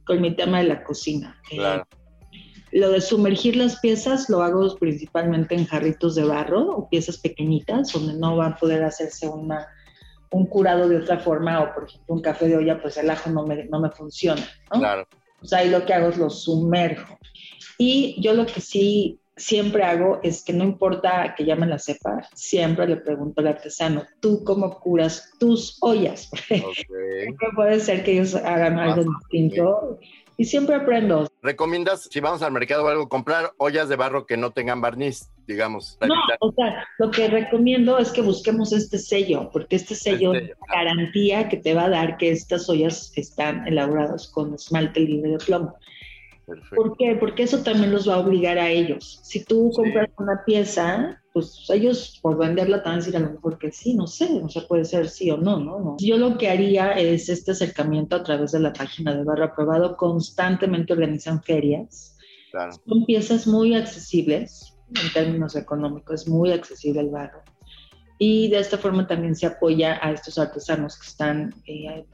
con 0.05 0.21
mi 0.21 0.35
tema 0.35 0.59
de 0.59 0.65
la 0.65 0.83
cocina. 0.83 1.39
Eh, 1.51 1.81
lo 2.71 2.89
de 2.89 3.01
sumergir 3.01 3.55
las 3.55 3.79
piezas 3.79 4.29
lo 4.29 4.41
hago 4.41 4.75
principalmente 4.75 5.55
en 5.55 5.65
jarritos 5.65 6.15
de 6.15 6.25
barro 6.25 6.69
o 6.69 6.89
piezas 6.89 7.17
pequeñitas 7.17 7.93
donde 7.93 8.13
no 8.13 8.37
va 8.37 8.47
a 8.47 8.57
poder 8.57 8.83
hacerse 8.83 9.27
una, 9.27 9.67
un 10.31 10.45
curado 10.47 10.89
de 10.89 10.97
otra 10.97 11.19
forma 11.19 11.61
o 11.61 11.73
por 11.73 11.85
ejemplo 11.85 12.15
un 12.15 12.21
café 12.21 12.47
de 12.47 12.57
olla 12.57 12.81
pues 12.81 12.97
el 12.97 13.09
ajo 13.09 13.29
no 13.29 13.45
me, 13.45 13.65
no 13.65 13.79
me 13.79 13.89
funciona. 13.91 14.41
¿no? 14.73 14.79
Claro. 14.79 15.07
O 15.41 15.45
sea, 15.45 15.59
ahí 15.59 15.69
lo 15.69 15.85
que 15.85 15.93
hago 15.93 16.09
es 16.09 16.17
lo 16.17 16.29
sumerjo. 16.29 17.17
Y 17.77 18.19
yo 18.21 18.33
lo 18.33 18.45
que 18.45 18.61
sí 18.61 19.19
siempre 19.37 19.83
hago 19.83 20.19
es 20.23 20.43
que 20.43 20.53
no 20.53 20.63
importa 20.63 21.35
que 21.35 21.45
llamen 21.45 21.69
la 21.69 21.79
cepa, 21.79 22.27
siempre 22.33 22.87
le 22.87 22.97
pregunto 22.97 23.41
al 23.41 23.47
artesano, 23.47 24.03
¿tú 24.21 24.43
cómo 24.43 24.79
curas 24.79 25.33
tus 25.39 25.77
ollas? 25.81 26.29
Porque 26.49 27.47
puede 27.55 27.79
ser 27.79 28.03
que 28.03 28.13
ellos 28.13 28.35
hagan 28.35 28.79
algo 28.79 29.03
distinto. 29.03 29.99
Y 30.37 30.43
siempre 30.43 30.75
aprendo. 30.75 31.29
¿Recomiendas, 31.41 32.09
si 32.11 32.19
vamos 32.19 32.41
al 32.41 32.51
mercado 32.51 32.83
o 32.83 32.87
algo, 32.89 33.07
comprar 33.07 33.53
ollas 33.57 33.87
de 33.87 33.95
barro 33.95 34.25
que 34.25 34.35
no 34.35 34.51
tengan 34.51 34.81
barniz, 34.81 35.31
digamos? 35.47 35.97
No, 36.05 36.13
o 36.41 36.51
sea, 36.51 36.85
lo 36.99 37.09
que 37.09 37.29
recomiendo 37.29 37.97
es 37.99 38.11
que 38.11 38.21
busquemos 38.21 38.73
este 38.73 38.97
sello, 38.97 39.49
porque 39.53 39.77
este 39.77 39.95
sello 39.95 40.33
es 40.33 40.51
garantía 40.67 41.47
que 41.47 41.55
te 41.55 41.73
va 41.73 41.85
a 41.85 41.89
dar 41.89 42.17
que 42.17 42.31
estas 42.31 42.67
ollas 42.67 43.13
están 43.15 43.65
elaboradas 43.65 44.27
con 44.27 44.53
esmalte 44.53 44.99
libre 44.99 45.31
de 45.31 45.37
plomo. 45.37 45.77
¿Por 46.45 46.95
qué? 46.97 47.15
Porque 47.19 47.43
eso 47.43 47.63
también 47.63 47.91
los 47.91 48.07
va 48.07 48.15
a 48.15 48.19
obligar 48.19 48.57
a 48.57 48.69
ellos. 48.69 49.19
Si 49.23 49.43
tú 49.43 49.71
compras 49.75 50.09
una 50.17 50.43
pieza, 50.45 51.21
pues 51.33 51.65
ellos 51.69 52.19
por 52.21 52.37
venderla 52.37 52.83
te 52.83 52.89
van 52.89 52.93
a 52.93 52.97
decir 52.97 53.17
a 53.17 53.19
lo 53.19 53.31
mejor 53.31 53.57
que 53.57 53.71
sí, 53.71 53.95
no 53.95 54.05
sé, 54.05 54.39
no 54.39 54.47
sé, 54.47 54.61
puede 54.61 54.85
ser 54.85 55.09
sí 55.09 55.31
o 55.31 55.37
no, 55.37 55.59
¿no? 55.59 55.95
Yo 55.99 56.17
lo 56.17 56.37
que 56.37 56.49
haría 56.49 56.91
es 56.91 57.29
este 57.29 57.51
acercamiento 57.51 58.15
a 58.15 58.23
través 58.23 58.51
de 58.51 58.59
la 58.59 58.73
página 58.73 59.15
de 59.15 59.23
Barro 59.23 59.45
Aprobado, 59.45 59.97
constantemente 59.97 60.93
organizan 60.93 61.41
ferias. 61.41 62.17
Son 62.87 63.05
piezas 63.05 63.47
muy 63.47 63.75
accesibles 63.75 64.77
en 64.89 65.13
términos 65.13 65.55
económicos, 65.55 66.21
es 66.21 66.27
muy 66.27 66.51
accesible 66.51 67.01
el 67.01 67.09
barro. 67.09 67.41
Y 68.17 68.47
de 68.49 68.59
esta 68.59 68.77
forma 68.77 69.07
también 69.07 69.35
se 69.35 69.47
apoya 69.47 69.99
a 70.01 70.11
estos 70.11 70.37
artesanos 70.37 70.97
que 70.97 71.07
están 71.07 71.53
eh, 71.67 72.05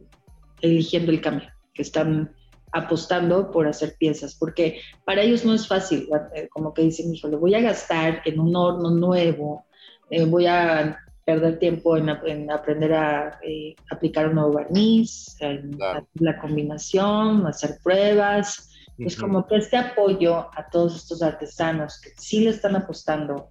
eligiendo 0.62 1.12
el 1.12 1.22
cambio, 1.22 1.50
que 1.74 1.84
están 1.84 2.34
apostando 2.72 3.52
por 3.52 3.68
hacer 3.68 3.96
piezas, 3.98 4.36
porque 4.36 4.82
para 5.06 5.22
ellos 5.22 5.46
no 5.46 5.54
es 5.54 5.68
fácil, 5.68 6.08
eh, 6.34 6.48
como 6.50 6.74
que 6.74 6.84
dicen, 6.84 7.12
le 7.12 7.38
voy 7.38 7.56
a 7.56 7.62
gastar 7.62 8.22
en 8.26 8.40
un 8.40 8.56
horno 8.56 8.92
nuevo, 8.92 9.66
eh, 10.10 10.26
voy 10.26 10.48
a 10.48 10.98
perder 11.26 11.60
tiempo 11.60 11.98
en, 11.98 12.10
aprender 12.50 12.94
a 12.94 13.40
eh, 13.44 13.76
aplicar 13.90 14.28
un 14.28 14.36
nuevo 14.36 14.54
barniz, 14.54 15.36
en 15.40 15.78
la 16.16 16.40
combinación, 16.40 17.46
hacer 17.48 17.78
pruebas. 17.84 18.70
Es 18.98 19.16
como 19.16 19.48
que 19.48 19.56
este 19.56 19.78
apoyo 19.78 20.50
a 20.56 20.70
todos 20.72 20.96
estos 20.96 21.24
artesanos 21.24 22.00
que 22.02 22.12
sí 22.18 22.42
le 22.42 22.52
están 22.52 22.76
apostando 22.76 23.50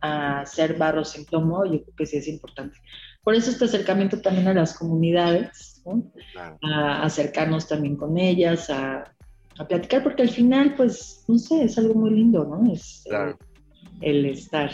a 0.00 0.40
hacer 0.40 0.78
barros 0.78 1.16
en 1.16 1.24
plomo, 1.24 1.64
yo 1.64 1.82
creo 1.82 1.96
que 1.96 2.06
sí 2.06 2.16
es 2.16 2.28
importante. 2.28 2.78
Por 3.22 3.34
eso 3.34 3.50
este 3.50 3.64
acercamiento 3.64 4.20
también 4.20 4.48
a 4.48 4.54
las 4.54 4.78
comunidades, 4.78 5.75
a 6.62 7.02
acercarnos 7.02 7.68
también 7.68 7.96
con 7.96 8.18
ellas, 8.18 8.70
a, 8.70 9.12
platicar, 9.68 10.02
porque 10.02 10.22
al 10.22 10.28
final, 10.28 10.74
pues, 10.76 11.24
no 11.28 11.38
sé, 11.38 11.64
es 11.64 11.78
algo 11.78 11.94
muy 11.94 12.10
lindo, 12.10 12.44
¿no? 12.44 12.70
Es 12.70 13.04
el, 14.02 14.26
estar. 14.26 14.70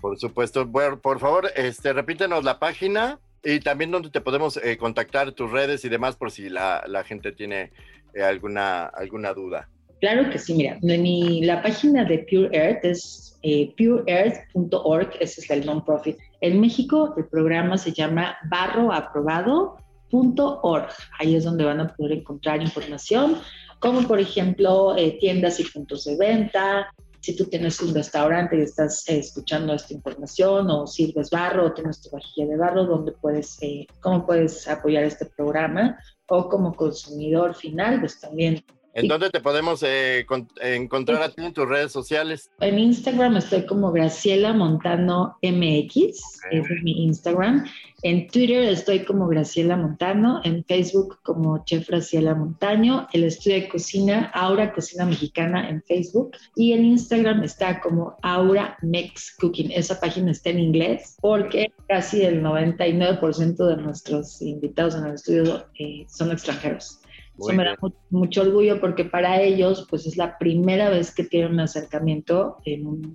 Por 0.00 0.18
supuesto. 0.18 0.66
Bueno, 0.66 0.98
por 0.98 1.20
favor, 1.20 1.48
este, 1.54 1.92
repítenos 1.92 2.42
la 2.42 2.58
página 2.58 3.20
y 3.44 3.60
también 3.60 3.92
donde 3.92 4.10
te 4.10 4.20
podemos 4.20 4.56
eh, 4.56 4.76
contactar, 4.76 5.30
tus 5.32 5.50
redes 5.52 5.84
y 5.84 5.88
demás, 5.88 6.16
por 6.16 6.32
si 6.32 6.48
la, 6.48 7.04
gente 7.06 7.30
tiene 7.30 7.70
eh, 8.14 8.22
alguna, 8.22 8.86
alguna 8.86 9.32
duda. 9.32 9.68
Claro 10.00 10.28
que 10.30 10.38
sí, 10.38 10.54
mira, 10.54 10.78
mi, 10.82 11.42
la 11.44 11.62
página 11.62 12.04
de 12.04 12.26
Pure 12.28 12.50
Earth 12.52 12.84
es 12.84 13.38
eh, 13.46 13.74
pureearth.org, 13.76 15.10
ese 15.20 15.40
es 15.42 15.50
el 15.50 15.66
non-profit. 15.66 16.16
En 16.40 16.60
México 16.60 17.14
el 17.16 17.26
programa 17.26 17.76
se 17.76 17.92
llama 17.92 18.36
barroaprobado.org. 20.10 20.88
Ahí 21.18 21.36
es 21.36 21.44
donde 21.44 21.64
van 21.64 21.80
a 21.80 21.88
poder 21.88 22.18
encontrar 22.18 22.62
información, 22.62 23.38
como 23.78 24.06
por 24.06 24.20
ejemplo 24.20 24.96
eh, 24.96 25.16
tiendas 25.20 25.60
y 25.60 25.64
puntos 25.64 26.04
de 26.04 26.16
venta. 26.16 26.92
Si 27.20 27.34
tú 27.34 27.46
tienes 27.46 27.80
un 27.80 27.94
restaurante 27.94 28.58
y 28.58 28.62
estás 28.62 29.08
eh, 29.08 29.18
escuchando 29.18 29.74
esta 29.74 29.94
información 29.94 30.70
o 30.70 30.86
sirves 30.86 31.30
barro 31.30 31.66
o 31.66 31.72
tienes 31.72 32.02
tu 32.02 32.10
vajilla 32.10 32.46
de 32.46 32.56
barro, 32.56 32.84
donde 32.84 33.12
puedes, 33.12 33.58
cómo 34.00 34.26
puedes 34.26 34.68
apoyar 34.68 35.04
este 35.04 35.26
programa 35.26 35.98
o 36.28 36.48
como 36.48 36.74
consumidor 36.74 37.54
final, 37.54 38.00
pues 38.00 38.20
también 38.20 38.62
¿En 38.94 39.08
dónde 39.08 39.28
te 39.30 39.40
podemos 39.40 39.82
eh, 39.82 40.24
encontrar 40.62 41.20
a 41.20 41.28
ti 41.28 41.44
en 41.44 41.52
tus 41.52 41.68
redes 41.68 41.90
sociales? 41.90 42.50
En 42.60 42.78
Instagram 42.78 43.36
estoy 43.36 43.66
como 43.66 43.90
Graciela 43.90 44.52
Montano 44.52 45.36
MX, 45.42 46.42
es 46.52 46.64
mi 46.84 47.04
Instagram. 47.04 47.64
En 48.02 48.28
Twitter 48.28 48.62
estoy 48.64 49.04
como 49.04 49.26
Graciela 49.26 49.76
Montano, 49.76 50.40
en 50.44 50.62
Facebook 50.64 51.18
como 51.22 51.64
Chef 51.64 51.88
Graciela 51.88 52.36
Montaño, 52.36 53.08
el 53.12 53.24
estudio 53.24 53.62
de 53.62 53.68
cocina 53.68 54.30
Aura 54.32 54.72
Cocina 54.72 55.06
Mexicana 55.06 55.68
en 55.68 55.82
Facebook 55.82 56.36
y 56.54 56.72
en 56.72 56.84
Instagram 56.84 57.42
está 57.42 57.80
como 57.80 58.16
Aura 58.22 58.76
Mex 58.82 59.34
Cooking. 59.40 59.72
Esa 59.72 59.98
página 59.98 60.30
está 60.30 60.50
en 60.50 60.60
inglés 60.60 61.16
porque 61.20 61.72
casi 61.88 62.22
el 62.22 62.42
99% 62.42 63.66
de 63.66 63.76
nuestros 63.82 64.40
invitados 64.40 64.94
en 64.94 65.06
el 65.06 65.14
estudio 65.14 65.66
eh, 65.80 66.06
son 66.08 66.30
extranjeros. 66.30 67.00
Eso 67.38 67.52
me 67.52 67.64
da 67.64 67.76
mucho 68.10 68.42
orgullo 68.42 68.80
porque 68.80 69.04
para 69.04 69.40
ellos 69.40 69.86
pues 69.90 70.06
es 70.06 70.16
la 70.16 70.38
primera 70.38 70.88
vez 70.88 71.12
que 71.14 71.24
tienen 71.24 71.52
un 71.52 71.60
acercamiento 71.60 72.58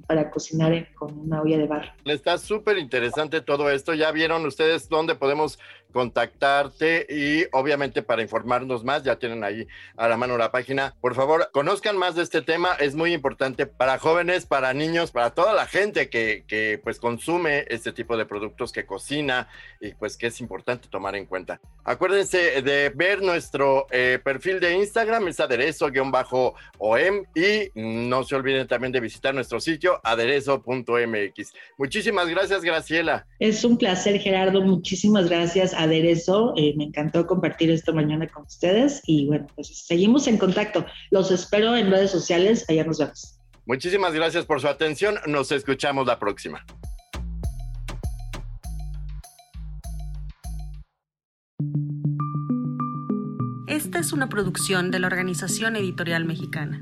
para 0.08 0.30
cocinar 0.30 0.94
con 0.96 1.18
una 1.18 1.42
olla 1.42 1.58
de 1.58 1.68
barro. 1.68 1.92
Está 2.06 2.38
súper 2.38 2.78
interesante 2.78 3.42
todo 3.42 3.70
esto. 3.70 3.94
Ya 3.94 4.12
vieron 4.12 4.46
ustedes 4.46 4.90
dónde 4.90 5.16
podemos 5.16 5.58
contactarte 5.92 7.08
y 7.10 7.46
obviamente 7.52 8.02
para 8.02 8.22
informarnos 8.22 8.84
más, 8.84 9.04
ya 9.04 9.18
tienen 9.18 9.44
ahí 9.44 9.68
a 9.98 10.08
la 10.08 10.18
mano 10.18 10.38
la 10.38 10.52
página. 10.52 10.96
Por 11.02 11.16
favor, 11.16 11.50
conozcan 11.52 11.98
más 11.98 12.16
de 12.16 12.24
este 12.24 12.42
tema. 12.42 12.74
Es 12.80 12.96
muy 12.96 13.14
importante 13.14 13.66
para 13.66 13.98
jóvenes, 14.00 14.46
para 14.46 14.74
niños, 14.74 15.12
para 15.12 15.32
toda 15.32 15.54
la 15.54 15.66
gente 15.66 16.10
que, 16.10 16.44
que 16.48 16.80
pues 16.84 17.00
consume 17.00 17.66
este 17.70 17.92
tipo 17.92 18.18
de 18.18 18.26
productos, 18.26 18.72
que 18.72 18.86
cocina 18.86 19.48
y 19.82 19.94
pues 19.94 20.18
que 20.18 20.28
es 20.28 20.40
importante 20.42 20.88
tomar 20.90 21.16
en 21.16 21.26
cuenta. 21.26 21.60
Acuérdense 21.84 22.62
de 22.62 22.90
ver 22.90 23.22
nuestro... 23.22 23.88
Eh, 23.92 24.20
perfil 24.24 24.60
de 24.60 24.76
Instagram 24.76 25.28
es 25.28 25.40
aderezo-om 25.40 26.12
y 27.36 27.72
no 27.76 28.24
se 28.24 28.36
olviden 28.36 28.68
también 28.68 28.92
de 28.92 29.00
visitar 29.00 29.34
nuestro 29.34 29.60
sitio 29.60 30.00
aderezo.mx. 30.04 31.54
Muchísimas 31.78 32.28
gracias, 32.28 32.62
Graciela. 32.62 33.26
Es 33.40 33.64
un 33.64 33.78
placer, 33.78 34.20
Gerardo. 34.20 34.62
Muchísimas 34.62 35.30
gracias, 35.30 35.74
Aderezo. 35.80 36.54
Eh, 36.56 36.74
me 36.78 36.86
encantó 36.86 37.26
compartir 37.26 37.72
esto 37.72 37.94
mañana 37.94 38.28
con 38.28 38.44
ustedes 38.44 39.02
y 39.06 39.28
bueno, 39.28 39.48
pues 39.56 39.86
seguimos 39.86 40.28
en 40.28 40.38
contacto. 40.38 40.86
Los 41.10 41.32
espero 41.32 41.76
en 41.76 41.90
redes 41.90 42.12
sociales. 42.12 42.66
Allá 42.68 42.84
nos 42.84 43.00
vemos. 43.00 43.40
Muchísimas 43.66 44.14
gracias 44.14 44.46
por 44.46 44.60
su 44.62 44.68
atención. 44.68 45.16
Nos 45.28 45.52
escuchamos 45.52 46.06
la 46.06 46.20
próxima. 46.20 46.66
Esta 53.68 54.00
es 54.00 54.12
una 54.12 54.28
producción 54.28 54.92
de 54.92 55.00
la 55.00 55.08
Organización 55.08 55.76
Editorial 55.76 56.26
Mexicana. 56.26 56.82